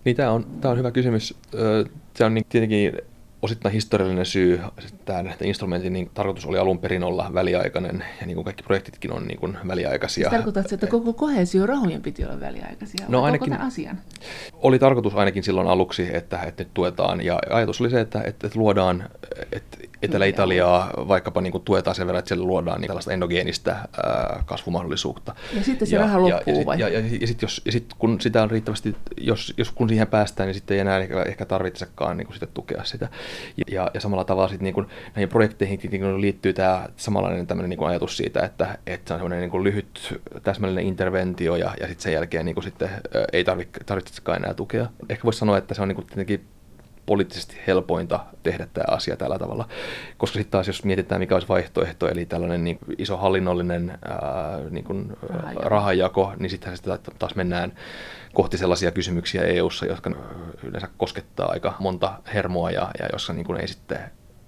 [0.04, 1.34] Niin, tämä on, tämä on hyvä kysymys.
[2.14, 2.92] Se on niin tietenkin
[3.42, 4.60] osittain historiallinen syy.
[5.04, 9.26] Tämä instrumentin niin tarkoitus oli alun perin olla väliaikainen, ja niin kuin kaikki projektitkin on
[9.26, 10.30] niin kuin väliaikaisia.
[10.30, 13.06] Se tarkoittaa, että koko kohesio rahojen piti olla väliaikaisia?
[13.08, 13.98] No ainakin, asian?
[14.52, 18.50] Oli tarkoitus ainakin silloin aluksi, että, että nyt tuetaan, ja ajatus oli se, että, että
[18.54, 19.08] luodaan,
[19.52, 24.42] että Etelä-Italiaa vaikkapa niin kuin tuetaan sen verran, että siellä luodaan niin tällaista endogeenistä ää,
[24.46, 25.34] kasvumahdollisuutta.
[25.54, 26.80] Ja sitten se ja, raha loppuu ja, vai?
[26.80, 29.88] Ja, ja, ja, ja sitten jos, ja sit kun sitä on riittävästi, jos, jos kun
[29.88, 33.08] siihen päästään, niin sitten ei enää ehkä, ehkä tarvitsekaan niin kuin sitä tukea sitä.
[33.56, 37.46] Ja, ja, ja samalla tavalla sitten niin kuin, näihin projekteihin niin kuin liittyy tämä samanlainen
[37.46, 41.56] tämmöinen niin kuin ajatus siitä, että, että se on semmoinen niin kuin lyhyt täsmällinen interventio
[41.56, 44.86] ja, ja sitten sen jälkeen niin kuin sitten, ää, ei tarvitse, tarvitsekaan enää tukea.
[45.08, 46.44] Ehkä voisi sanoa, että se on niin kuin tietenkin
[47.10, 49.68] poliittisesti helpointa tehdä tämä asia tällä tavalla.
[50.18, 54.20] Koska sitten taas jos mietitään, mikä olisi vaihtoehto, eli tällainen niin iso hallinnollinen ää,
[54.70, 55.62] niin kuin, rahajako.
[55.68, 57.72] rahajako, niin sittenhän sitä taas mennään
[58.34, 60.10] kohti sellaisia kysymyksiä EU-ssa, jotka
[60.62, 63.98] yleensä koskettaa aika monta hermoa ja, ja jossa niin kuin ei sitten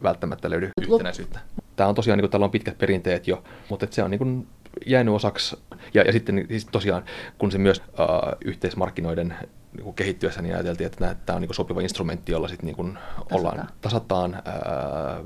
[0.03, 1.41] välttämättä löydy yhtenäisyyttä.
[1.77, 4.47] Tämä on tosiaan, niin kuin, täällä on pitkät perinteet jo, mutta se on niin kuin,
[4.87, 5.57] jäänyt osaksi.
[5.95, 7.05] Ja, ja sitten siis tosiaan,
[7.39, 8.07] kun se myös äh,
[8.45, 9.35] yhteismarkkinoiden
[9.73, 12.77] niin kuin kehittyessä, niin ajateltiin, että tämä on niin kuin sopiva instrumentti, jolla sitten niin
[12.77, 12.99] kuin
[13.31, 15.21] ollaan, tasataan ää,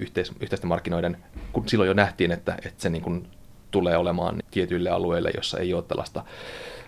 [0.00, 1.16] yhteis, yhteisten markkinoiden,
[1.52, 3.28] kun silloin jo nähtiin, että, että se niin kuin
[3.70, 6.24] tulee olemaan tietyille alueille, jossa ei ole tällaista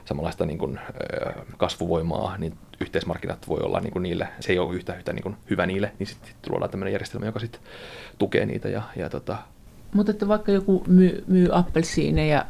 [0.05, 0.81] samanlaista niin kuin,
[1.57, 5.37] kasvuvoimaa, niin yhteismarkkinat voi olla niin kuin niille, se ei ole yhtä, yhtä niin kuin
[5.51, 7.61] hyvä niille, niin sitten luodaan tämmöinen järjestelmä, joka sitten
[8.19, 9.37] tukee niitä ja, ja tota,
[9.95, 12.47] Mutta että vaikka joku myy, myy appelsiineja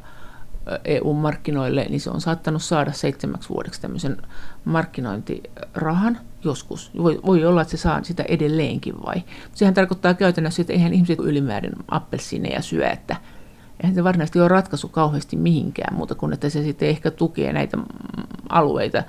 [0.85, 4.17] EU-markkinoille, niin se on saattanut saada seitsemäksi vuodeksi tämmöisen
[4.65, 6.91] markkinointirahan joskus.
[6.99, 9.23] Voi, voi olla, että se saa sitä edelleenkin vai.
[9.55, 13.17] Sehän tarkoittaa käytännössä, että eihän ihmiset ylimäärin appelsiineja syö, että
[13.83, 17.79] eihän se varsinaisesti ole ratkaisu kauheasti mihinkään muuta kuin, että se sitten ehkä tukee näitä
[18.49, 19.03] alueita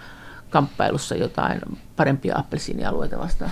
[0.49, 1.61] kamppailussa jotain
[1.95, 3.51] parempia appelsiinialueita vastaan.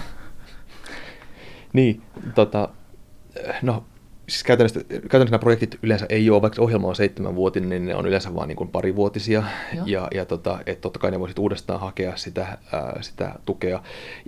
[1.74, 2.01] Niin,
[2.36, 2.70] tota,
[3.62, 3.84] no
[4.28, 8.05] siis käytännössä, käytännössä nämä projektit yleensä ei ole, vaikka ohjelma on seitsemänvuotinen, niin ne on
[8.05, 9.43] yleensä vain niin parivuotisia.
[9.73, 9.86] Joo.
[9.86, 13.84] Ja, ja tota, että totta kai ne voisit uudestaan hakea sitä, ää, sitä tukea.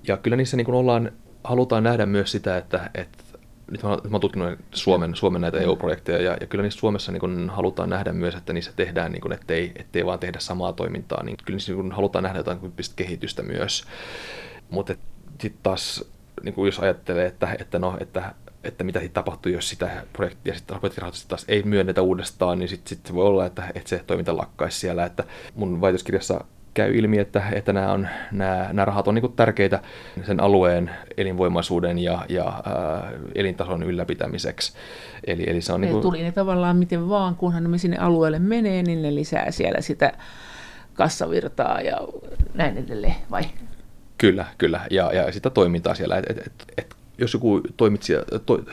[0.08, 1.12] Ja kyllä niissä niin kuin ollaan,
[1.44, 3.24] halutaan nähdä myös sitä, että, että
[3.72, 7.52] nyt mä, mä tutkinut Suomen, Suomen näitä EU-projekteja, ja, ja kyllä niissä Suomessa niin kun
[7.54, 11.38] halutaan nähdä myös, että niissä tehdään, niin kun, ettei, ettei vaan tehdä samaa toimintaa, niin
[11.46, 12.60] kyllä niissä niin halutaan nähdä jotain
[12.96, 13.84] kehitystä myös.
[14.70, 14.96] Mutta
[15.42, 16.06] sitten taas,
[16.44, 18.34] niin jos ajattelee, että, että, no, että
[18.64, 22.90] että mitä sitten tapahtuu, jos sitä projektia sitten raporttirahoitusta taas ei myönnetä uudestaan, niin sitten
[22.90, 25.06] sit se voi olla, että, että se toiminta lakkaisi siellä.
[25.06, 25.24] Että
[25.56, 26.44] mun väitöskirjassa
[26.74, 29.80] käy ilmi, että, että nämä, on, nämä, nämä rahat on niin tärkeitä
[30.26, 34.74] sen alueen elinvoimaisuuden ja, ja ää, elintason ylläpitämiseksi.
[35.28, 36.02] Eli, eli se on niin kuin...
[36.02, 40.14] Tuli ne tavallaan miten vaan, kunhan ne sinne alueelle menee, niin ne lisää siellä sitä
[40.94, 41.98] kassavirtaa ja
[42.54, 43.44] näin edelleen, vai?
[44.18, 44.80] Kyllä, kyllä.
[44.92, 46.18] Ja, ja sitä toimintaa siellä.
[46.18, 48.64] Et, et, et, jos joku toimitsija, to,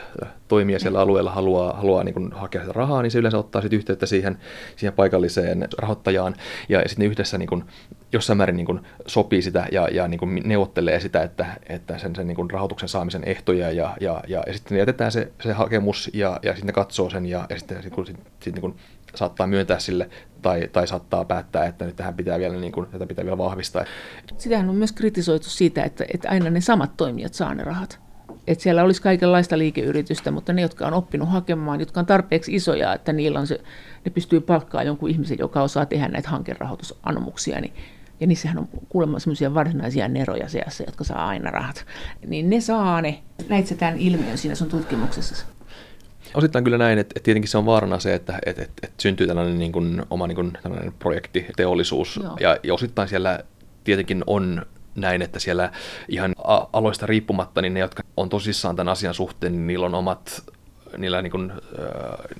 [0.47, 4.05] toimija siellä alueella haluaa, haluaa niin hakea sitä rahaa, niin se yleensä ottaa sitten yhteyttä
[4.05, 4.37] siihen,
[4.75, 6.35] siihen paikalliseen rahoittajaan
[6.69, 7.63] ja sitten yhdessä niin kuin,
[8.13, 12.51] jossain määrin niin sopii sitä ja, ja niin neuvottelee sitä, että, että sen, sen niin
[12.51, 16.67] rahoituksen saamisen ehtoja ja, ja, ja, ja sitten jätetään se, se hakemus ja, ja sitten
[16.67, 18.75] ne katsoo sen ja, ja sitten sit, sit, sit, niin
[19.15, 20.09] saattaa myöntää sille
[20.41, 23.85] tai, tai saattaa päättää, että nyt tähän pitää vielä, niin kuin, tätä pitää vielä vahvistaa.
[24.37, 28.06] Sitähän on myös kritisoitu siitä, että, että aina ne samat toimijat saa ne rahat
[28.47, 32.93] että siellä olisi kaikenlaista liikeyritystä, mutta ne, jotka on oppinut hakemaan, jotka on tarpeeksi isoja,
[32.93, 33.61] että niillä on se,
[34.05, 37.73] ne pystyy palkkaamaan jonkun ihmisen, joka osaa tehdä näitä hankerahoitusanomuksia, niin
[38.19, 41.85] ja niissähän on kuulemma semmoisia varsinaisia neroja seassa, jotka saa aina rahat.
[42.27, 43.19] Niin ne saa ne.
[43.49, 45.45] Näit sä tämän ilmiön siinä sun tutkimuksessa?
[46.33, 49.27] Osittain kyllä näin, että, että tietenkin se on vaarana se, että, että, että, että syntyy
[49.27, 53.39] tällainen niin kuin, oma niin kuin, tällainen projekti, teollisuus, ja, ja osittain siellä
[53.83, 54.65] tietenkin on
[54.97, 55.71] näin, että siellä
[56.09, 56.35] ihan
[56.73, 60.43] aloista riippumatta, niin ne, jotka on tosissaan tämän asian suhteen, niin niillä on omat,
[60.97, 62.37] niillä niin kuin, äh,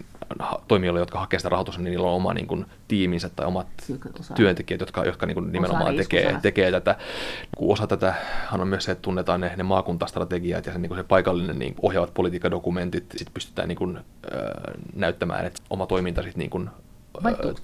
[0.67, 3.67] toimijoilla, jotka hakevat sitä rahoitusta, niin niillä on oma niin kuin, tiiminsä tai omat
[4.35, 6.95] työntekijät, jotka, jotka niin kuin, nimenomaan tekee, tekee tätä.
[7.57, 8.13] Kun osa tätä
[8.51, 11.75] on myös se, että tunnetaan ne, ne maakuntastrategiat ja se, niin kuin se paikallinen niin
[11.81, 14.03] ohjaavat politiikkadokumentit, sitten pystytään niin kuin, äh,
[14.95, 16.69] näyttämään, että oma toiminta sitten niin kuin,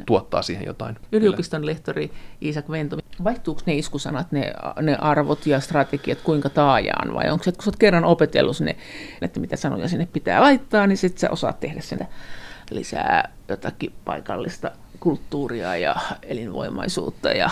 [0.05, 0.97] tuottaa siihen jotain.
[1.11, 7.29] Yliopiston lehtori Iisak Vento, vaihtuuko ne iskusanat, ne, ne arvot ja strategiat kuinka taajaan vai
[7.29, 8.75] onko se, että kun sä oot kerran opetellut ne,
[9.21, 12.07] että mitä sanoja sinne pitää laittaa, niin sitten sä osaat tehdä sen
[12.71, 17.49] lisää jotakin paikallista kulttuuria ja elinvoimaisuutta ja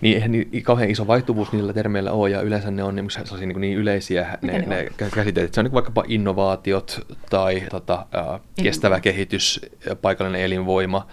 [0.00, 3.46] niin eihän niin kauhean iso vaihtuvuus niillä termeillä ole, ja yleensä ne on niin, sellaisia
[3.46, 5.54] niin, niin yleisiä ne, ne, ne käsitteet.
[5.54, 8.06] Se on niin vaikkapa innovaatiot tai tota,
[8.62, 9.60] kestävä kehitys,
[10.02, 11.06] paikallinen elinvoima,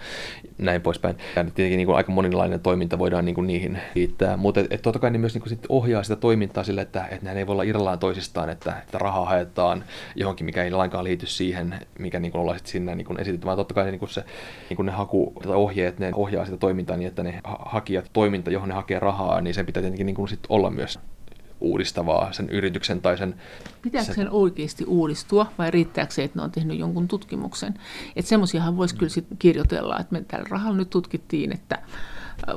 [0.58, 1.16] näin poispäin.
[1.36, 4.82] Ja tietenkin niin kuin aika monenlainen toiminta voidaan niin kuin niihin liittää, mutta et, et
[4.82, 7.46] totta kai ne myös niin kuin sit ohjaa sitä toimintaa sille, että et ne ei
[7.46, 9.84] voi olla irrallaan toisistaan, että, että rahaa haetaan
[10.14, 13.46] johonkin, mikä ei lainkaan liity siihen, mikä niin kuin ollaan sit sinne niin kuin esitetty,
[13.46, 14.24] vaan totta kai niin kuin se,
[14.68, 18.68] niin kuin ne haku, ohjeet, ne ohjaa sitä toimintaa niin, että ne hakijat toiminta, johon
[18.68, 20.98] ne hakee rahaa, niin sen pitää tietenkin niin kuin sit olla myös
[21.60, 23.34] uudistavaa sen yrityksen tai sen...
[23.82, 27.74] Pitääkö sen oikeasti uudistua vai riittääkö se, että ne on tehnyt jonkun tutkimuksen?
[28.16, 28.98] Että semmoisiahan voisi mm.
[28.98, 31.78] kyllä sit kirjoitella, että me tällä rahalla nyt tutkittiin, että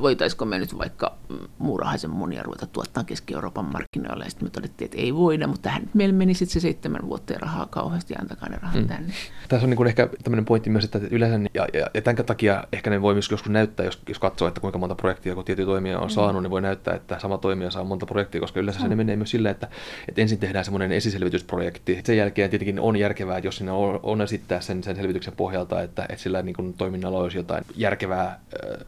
[0.02, 1.16] voitaisiko me nyt vaikka
[1.58, 5.82] muurahaisen monia ruveta tuottaa Keski-Euroopan markkinoilla, ja sitten me todettiin, että ei voida, mutta tähän
[5.82, 8.88] nyt meillä meni sitten se seitsemän vuotta ja rahaa kauheasti, antakaa ne rahat mm.
[8.88, 9.14] tänne.
[9.48, 12.64] Tässä on niin kuin ehkä tämmöinen pointti myös, että yleensä, ja, ja, ja tämän takia
[12.74, 15.66] ehkä ne voi myös joskus näyttää, jos, jos katsoo, että kuinka monta projektia joku tietty
[15.66, 16.10] toimija on mm.
[16.10, 18.90] saanut, niin voi näyttää, että sama toimija saa monta projektia, koska yleensä mm.
[18.90, 19.68] se menee myös silleen, että,
[20.08, 24.22] että ensin tehdään semmoinen esiselvitysprojekti, sen jälkeen tietenkin on järkevää, että jos sinne on, on
[24.22, 28.40] esittää sen, sen selvityksen pohjalta, että, että sillä niin kuin toiminnalla olisi jotain järkevää,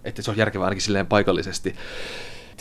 [0.04, 1.76] että se on järkevää ainakin silleen paikallisesti.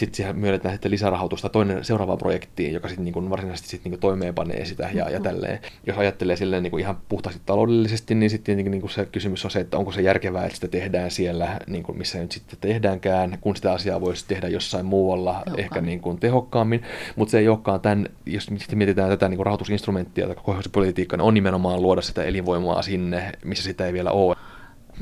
[0.00, 4.64] Sitten siihen myönnetään sitten lisärahoitusta toinen seuraavaan projektiin, joka sitten niin varsinaisesti sitten niin toimeenpanee
[4.64, 5.58] sitä ja, ja tälleen.
[5.86, 9.44] Jos ajattelee silleen niin kuin ihan puhtaasti taloudellisesti, niin sitten niin niin kuin se kysymys
[9.44, 12.58] on se, että onko se järkevää, että sitä tehdään siellä, niin kuin missä nyt sitten
[12.60, 15.64] tehdäänkään, kun sitä asiaa voisi tehdä jossain muualla tehokkaammin.
[15.64, 16.82] ehkä niin kuin tehokkaammin,
[17.16, 20.36] mutta se ei olekaan tämän, jos mietitään tätä niin kuin rahoitusinstrumenttia tai
[20.72, 24.36] politiikkaa, niin on nimenomaan luoda sitä elinvoimaa sinne, missä sitä ei vielä ole.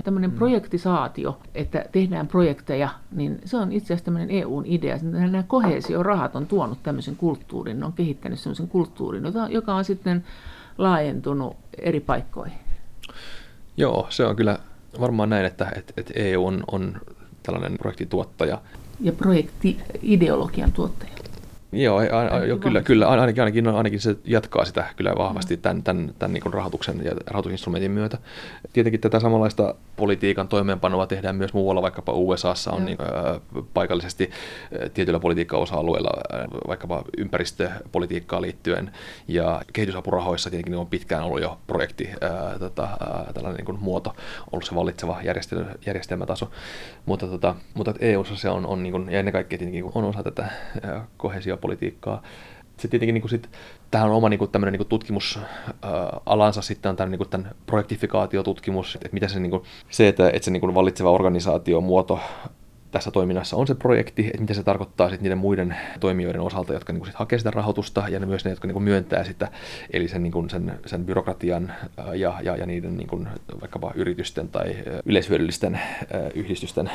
[0.05, 0.37] Tämmöinen mm.
[0.37, 4.99] projektisaatio, että tehdään projekteja, niin se on itse asiassa tämmöinen EUn idea.
[5.03, 10.25] Nämä kohesiorahat on tuonut tämmöisen kulttuurin, ne on kehittänyt semmoisen kulttuurin, joka on sitten
[10.79, 12.59] laajentunut eri paikkoihin.
[13.77, 14.59] Joo, se on kyllä
[15.01, 17.01] varmaan näin, että, että, että EU on, on
[17.43, 18.61] tällainen projektituottaja.
[19.01, 21.18] Ja projekti-ideologian tuottaja.
[21.73, 25.63] Joo, a, a, jo, kyllä, kyllä ainakin, ainakin, ainakin se jatkaa sitä kyllä vahvasti mm.
[25.63, 28.19] tämän, tämän, tämän niin rahoituksen ja rahoitusinstrumentin myötä.
[28.73, 33.41] Tietenkin tätä samanlaista politiikan toimeenpanoa tehdään myös muualla, vaikkapa USAssa on niin, ä,
[33.75, 34.31] paikallisesti
[34.95, 36.11] tietyillä politiikka-osa-alueilla,
[36.69, 38.91] vaikkapa ympäristöpolitiikkaan liittyen,
[39.29, 42.11] ja kehitysapurahoissa tietenkin on pitkään ollut jo projekti,
[42.55, 44.17] ä, tota, ä, tällainen niin kuin muoto,
[44.53, 46.51] ollut se vallitseva järjestelmä, järjestelmätaso,
[47.07, 50.23] mutta, tota, mutta EU-ssa se on, on niin kuin, ja ennen kaikkea tietenkin on osa
[50.23, 50.49] tätä
[51.17, 52.23] kohesio politiikkaa.
[52.77, 53.51] Se tietenkin niin kuin sit,
[53.91, 58.95] tähän on oma niin kuin tämmöinen niin kuin tutkimusalansa sitten on tämän, niin tämän projektifikaatiotutkimus,
[58.95, 62.21] että mitä se, niin kuin, se että, että se niin kuin vallitseva organisaatiomuoto
[62.91, 66.93] tässä toiminnassa on se projekti, että mitä se tarkoittaa sitten niiden muiden toimijoiden osalta, jotka
[66.93, 69.49] niin sit hakee sitä rahoitusta ja ne myös ne, jotka niin myöntää sitä,
[69.91, 71.73] eli sen, niin sen, sen byrokratian
[72.15, 73.29] ja, ja, ja niiden niin kuin
[73.61, 74.77] vaikkapa yritysten tai
[75.07, 75.81] yleishyödyllisten
[76.35, 76.91] yhdistysten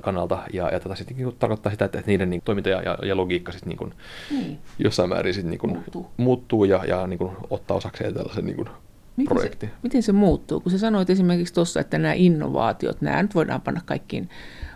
[0.00, 0.38] kannalta.
[0.52, 3.52] Ja, ja tätä sitten niin tarkoittaa sitä, että niiden niin, toiminta ja, ja, ja logiikka
[3.52, 3.94] sitten niin
[4.30, 4.58] niin.
[4.78, 6.10] jossain määrin sit, niin kuin muuttuu.
[6.16, 8.68] muuttuu ja, ja niin kuin ottaa osakseen tällaisen niin kuin
[9.16, 9.66] Miten projekti.
[9.66, 10.60] Se, miten se muuttuu?
[10.60, 14.28] Kun sä sanoit esimerkiksi tuossa, että nämä innovaatiot, nämä nyt voidaan panna kaikkiin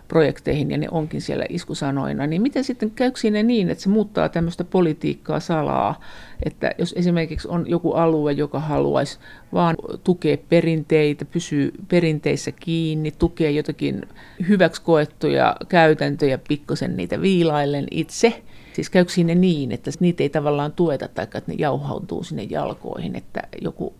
[0.07, 4.29] projekteihin ja ne onkin siellä iskusanoina, niin miten sitten käykö siinä niin, että se muuttaa
[4.29, 5.99] tämmöistä politiikkaa salaa,
[6.45, 9.19] että jos esimerkiksi on joku alue, joka haluaisi
[9.53, 14.01] vaan tukea perinteitä, pysyä perinteissä kiinni, tukea jotakin
[14.47, 18.43] hyväksi koettuja käytäntöjä, pikkusen niitä viilaillen itse,
[18.77, 23.15] Siis käykö siinä niin, että niitä ei tavallaan tueta tai että ne jauhautuu sinne jalkoihin,
[23.15, 23.93] että joku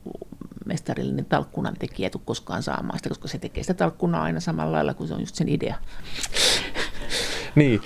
[0.68, 4.94] mestarillinen talkkunan tekijä tule koskaan saamaan sitä, koska se tekee sitä talkkunaa aina samalla lailla,
[4.94, 5.76] kuin se on just sen idea.
[7.56, 7.82] niin,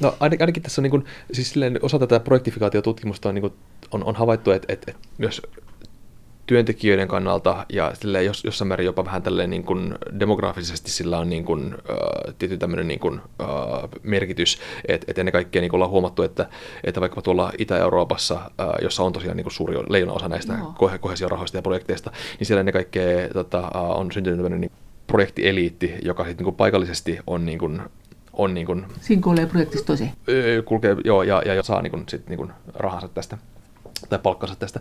[0.00, 3.52] no ainakin, ainakin tässä on niin kuin, siis osa tätä projektifikaatiotutkimusta on, niin kuin,
[3.90, 5.42] on, on havaittu, että, että, että myös
[6.46, 11.28] työntekijöiden kannalta ja sille jos, jossain määrin jopa vähän tälleen niin kuin demografisesti sillä on
[11.28, 13.48] niin kuin, äh, tietty tämmöinen niin kuin, äh,
[14.02, 16.48] merkitys, että et ennen kaikkea niin kuin ollaan huomattu, että,
[16.84, 20.74] että vaikka tuolla Itä-Euroopassa, äh, jossa on tosiaan niin kuin suuri leijona osa näistä no.
[21.00, 24.72] kohesiorahoista ja projekteista, niin siellä ennen kaikkea tota, äh, on syntynyt tämmöinen niin
[25.06, 27.80] projektieliitti, joka sitten niin kuin paikallisesti on niin kuin,
[28.32, 30.10] on niin kuin, Siinä kuulee projektista tosi.
[30.64, 33.38] Kulkee, joo, ja, ja saa niin kuin, sit, niin kuin rahansa tästä
[34.08, 34.80] tai palkkansa tästä.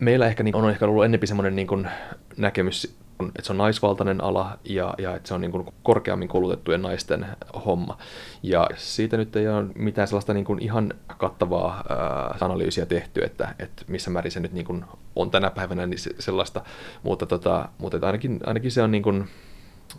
[0.00, 1.88] Meillä ehkä niin on ehkä ollut ennempi semmoinen niin
[2.36, 6.82] näkemys, että se on naisvaltainen ala ja, ja että se on niin kuin korkeammin koulutettujen
[6.82, 7.26] naisten
[7.66, 7.98] homma.
[8.42, 13.54] Ja siitä nyt ei ole mitään sellaista niin kuin ihan kattavaa ää, analyysiä tehty, että,
[13.58, 14.84] että missä määrin se nyt niin kuin
[15.16, 16.64] on tänä päivänä niin sellaista,
[17.02, 19.28] mutta, tota, mutta ainakin, ainakin se on niin kuin,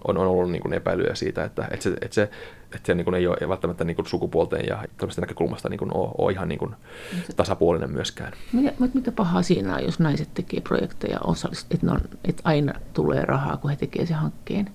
[0.08, 2.30] on, on ollut niin kuin epäilyjä siitä, että, että se, että se,
[2.76, 5.94] että se niin kuin ei ole välttämättä niin kuin sukupuolten ja tämmöistä näkökulmasta niin kuin
[5.94, 6.76] ole, ole ihan niin kuin
[7.36, 8.34] tasapuolinen myöskään.
[8.54, 13.26] Mitä, mitä pahaa siinä on, jos naiset tekee projekteja osallist, että, on, että aina tulee
[13.26, 14.70] rahaa, kun he tekevät sen hankkeen?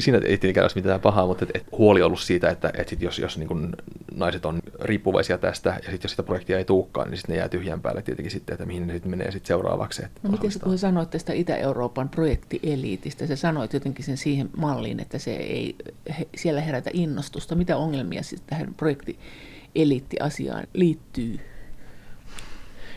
[0.00, 2.88] Siinä ei tietenkään olisi mitään pahaa, mutta et, et huoli on ollut siitä, että et
[2.88, 3.72] sit jos, jos niin kun
[4.14, 7.48] naiset on riippuvaisia tästä ja sit jos sitä projektia ei tulekaan, niin sitten ne jää
[7.48, 10.04] tyhjän päälle tietenkin sitten, että mihin ne sitten menee sitten seuraavaksi.
[10.04, 15.18] Että no miten kun sanoit tästä Itä-Euroopan projektieliitistä, sä sanoit jotenkin sen siihen malliin, että
[15.18, 15.76] se ei
[16.18, 17.54] he, siellä herätä innostusta.
[17.54, 21.40] Mitä ongelmia sitten tähän projektieliittiasiaan liittyy?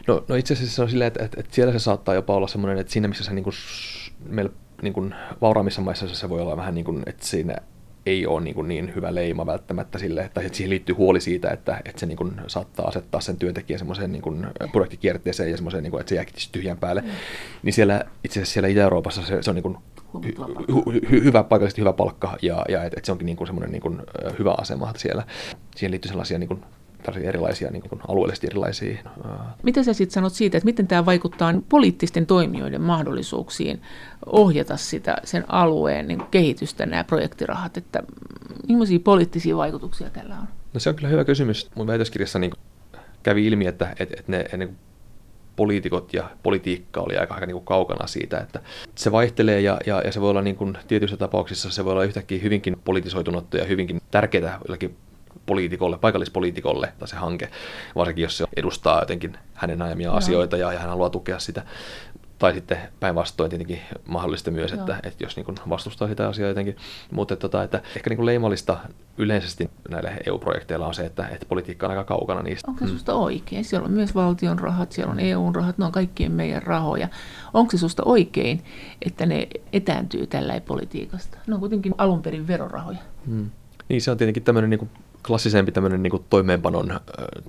[0.08, 2.48] No, no itse asiassa se on silleen, että, että, että siellä se saattaa jopa olla
[2.48, 3.54] semmoinen, että siinä missä se niin kuin,
[4.30, 4.52] meillä
[4.82, 7.56] niin kuin vauraimmissa maissa se voi olla vähän niin kuin, että siinä
[8.06, 11.82] ei ole niin, kuin niin hyvä leima välttämättä sille, tai siihen liittyy huoli siitä, että,
[11.86, 15.92] että se niin kuin saattaa asettaa sen työntekijän semmoiseen niin kuin projektikierteeseen ja semmoiseen, niin
[15.92, 17.02] kuin, että se jääkin tyhjän päälle.
[17.02, 17.08] Mm.
[17.64, 19.78] Niin siellä, itse asiassa siellä Itä-Euroopassa se, se on niin kuin
[20.26, 23.72] hy, hy, hyvä, paikallisesti hyvä palkka ja, ja että et se onkin niin kuin semmoinen
[23.72, 24.02] niin kuin
[24.40, 25.24] hyvä asema siellä.
[25.76, 26.64] Siihen liittyy sellaisia niin kuin
[27.24, 28.98] erilaisia, niin kuin alueellisesti erilaisia.
[29.64, 33.82] Mitä sä sitten sanot siitä, että miten tämä vaikuttaa poliittisten toimijoiden mahdollisuuksiin
[34.26, 38.04] ohjata sitä sen alueen niin kehitystä, nämä projektirahat, että
[38.68, 40.48] millaisia poliittisia vaikutuksia tällä on?
[40.74, 41.70] No se on kyllä hyvä kysymys.
[41.76, 42.52] Mun väitöskirjassa niin
[43.24, 44.70] kävi ilmi, että, että, että ne, ne
[45.56, 48.60] poliitikot ja politiikka oli aika, aika niin kuin kaukana siitä, että
[48.96, 52.04] se vaihtelee ja, ja, ja se voi olla niin kuin, tietyissä tapauksissa se voi olla
[52.04, 54.96] yhtäkkiä hyvinkin politisoitunutta ja hyvinkin tärkeää jollakin
[55.46, 57.50] poliitikolle, paikallispoliitikolle tai se hanke,
[57.96, 60.18] varsinkin jos se edustaa jotenkin hänen ajamia no.
[60.18, 61.64] asioita ja, ja hän haluaa tukea sitä.
[62.40, 66.76] Tai sitten päinvastoin tietenkin mahdollista myös, että, että jos niin vastustaa sitä asiaa jotenkin.
[67.12, 68.78] Mutta tota, että ehkä niin leimallista
[69.18, 72.72] yleisesti näille EU-projekteilla on se, että, että politiikka on aika kaukana niistä.
[72.72, 72.92] Onko se mm.
[72.92, 73.66] susta oikein?
[73.66, 77.08] Siellä on myös valtion rahat, siellä on EUn rahat, ne on kaikkien meidän rahoja.
[77.54, 78.64] Onko se susta oikein,
[79.02, 81.38] että ne etääntyy tällä politiikasta?
[81.48, 83.00] Ne on kuitenkin alun perin verorahoja.
[83.28, 83.50] Hmm.
[83.90, 84.90] Niin, se on tietenkin tämmöinen niin
[85.28, 87.00] klassisempi tämmöinen niin toimeenpanon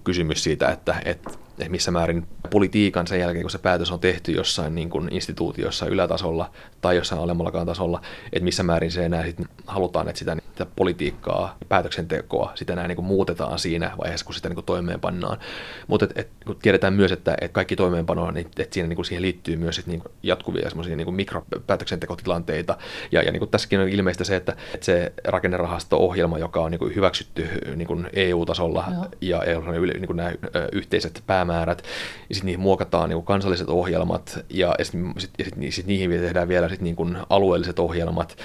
[0.05, 4.33] kysymys siitä, että, että että missä määrin politiikan sen jälkeen, kun se päätös on tehty
[4.33, 6.51] jossain niin kuin instituutiossa ylätasolla
[6.81, 8.01] tai jossain alemmallakaan tasolla,
[8.33, 9.37] että missä määrin se enää sit
[9.67, 14.49] halutaan, että sitä, sitä politiikkaa, päätöksentekoa, sitä enää niin kuin muutetaan siinä vaiheessa, kun sitä
[14.49, 15.39] niin kuin toimeenpannaan.
[15.87, 19.07] Mutta et, et, kun tiedetään myös, että et kaikki toimeenpano, niin että siinä niin kuin
[19.07, 22.77] siihen liittyy myös sit niin kuin jatkuvia semmoisia niin mikropäätöksentekotilanteita.
[23.13, 26.79] Ja, ja niin kuin tässäkin on ilmeistä se, että, että se rakennerahasto-ohjelma, joka on niin
[26.79, 29.07] kuin hyväksytty niin kuin EU-tasolla Joo.
[29.21, 30.33] ja EU niin kuin nämä
[30.73, 31.83] yhteiset päämäärät,
[32.29, 36.69] ja sitten niihin muokataan niin kansalliset ohjelmat ja, sitten sit, sit, sit niihin tehdään vielä
[36.69, 38.37] sit niin alueelliset ohjelmat.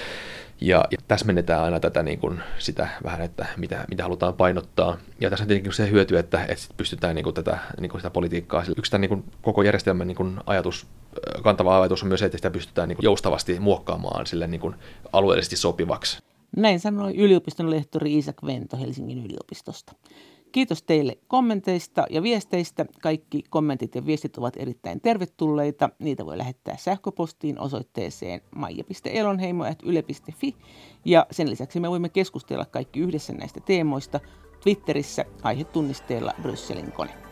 [0.62, 4.98] Ja, ja täsmennetään aina tätä niin kuin sitä vähän, että mitä, mitä halutaan painottaa.
[5.20, 8.10] Ja tässä on tietenkin se hyöty, että, että pystytään niin kuin tätä, niin kuin sitä
[8.10, 8.64] politiikkaa.
[8.78, 10.88] Yksi tämän niin kuin koko järjestelmän niin kuin ajatus,
[11.44, 14.76] kantava ajatus on myös se, että sitä pystytään niin kuin joustavasti muokkaamaan sille niin kuin
[15.14, 16.18] alueellisesti sopivaksi.
[16.58, 19.94] Näin sanoi yliopiston lehtori Isak Vento Helsingin yliopistosta.
[20.52, 22.86] Kiitos teille kommenteista ja viesteistä.
[23.02, 25.90] Kaikki kommentit ja viestit ovat erittäin tervetulleita.
[26.00, 30.56] Niitä voi lähettää sähköpostiin osoitteeseen maija.elonheimo.yle.fi.
[31.06, 34.20] Ja sen lisäksi me voimme keskustella kaikki yhdessä näistä teemoista
[34.64, 37.31] Twitterissä aihetunnisteella Brysselin kone.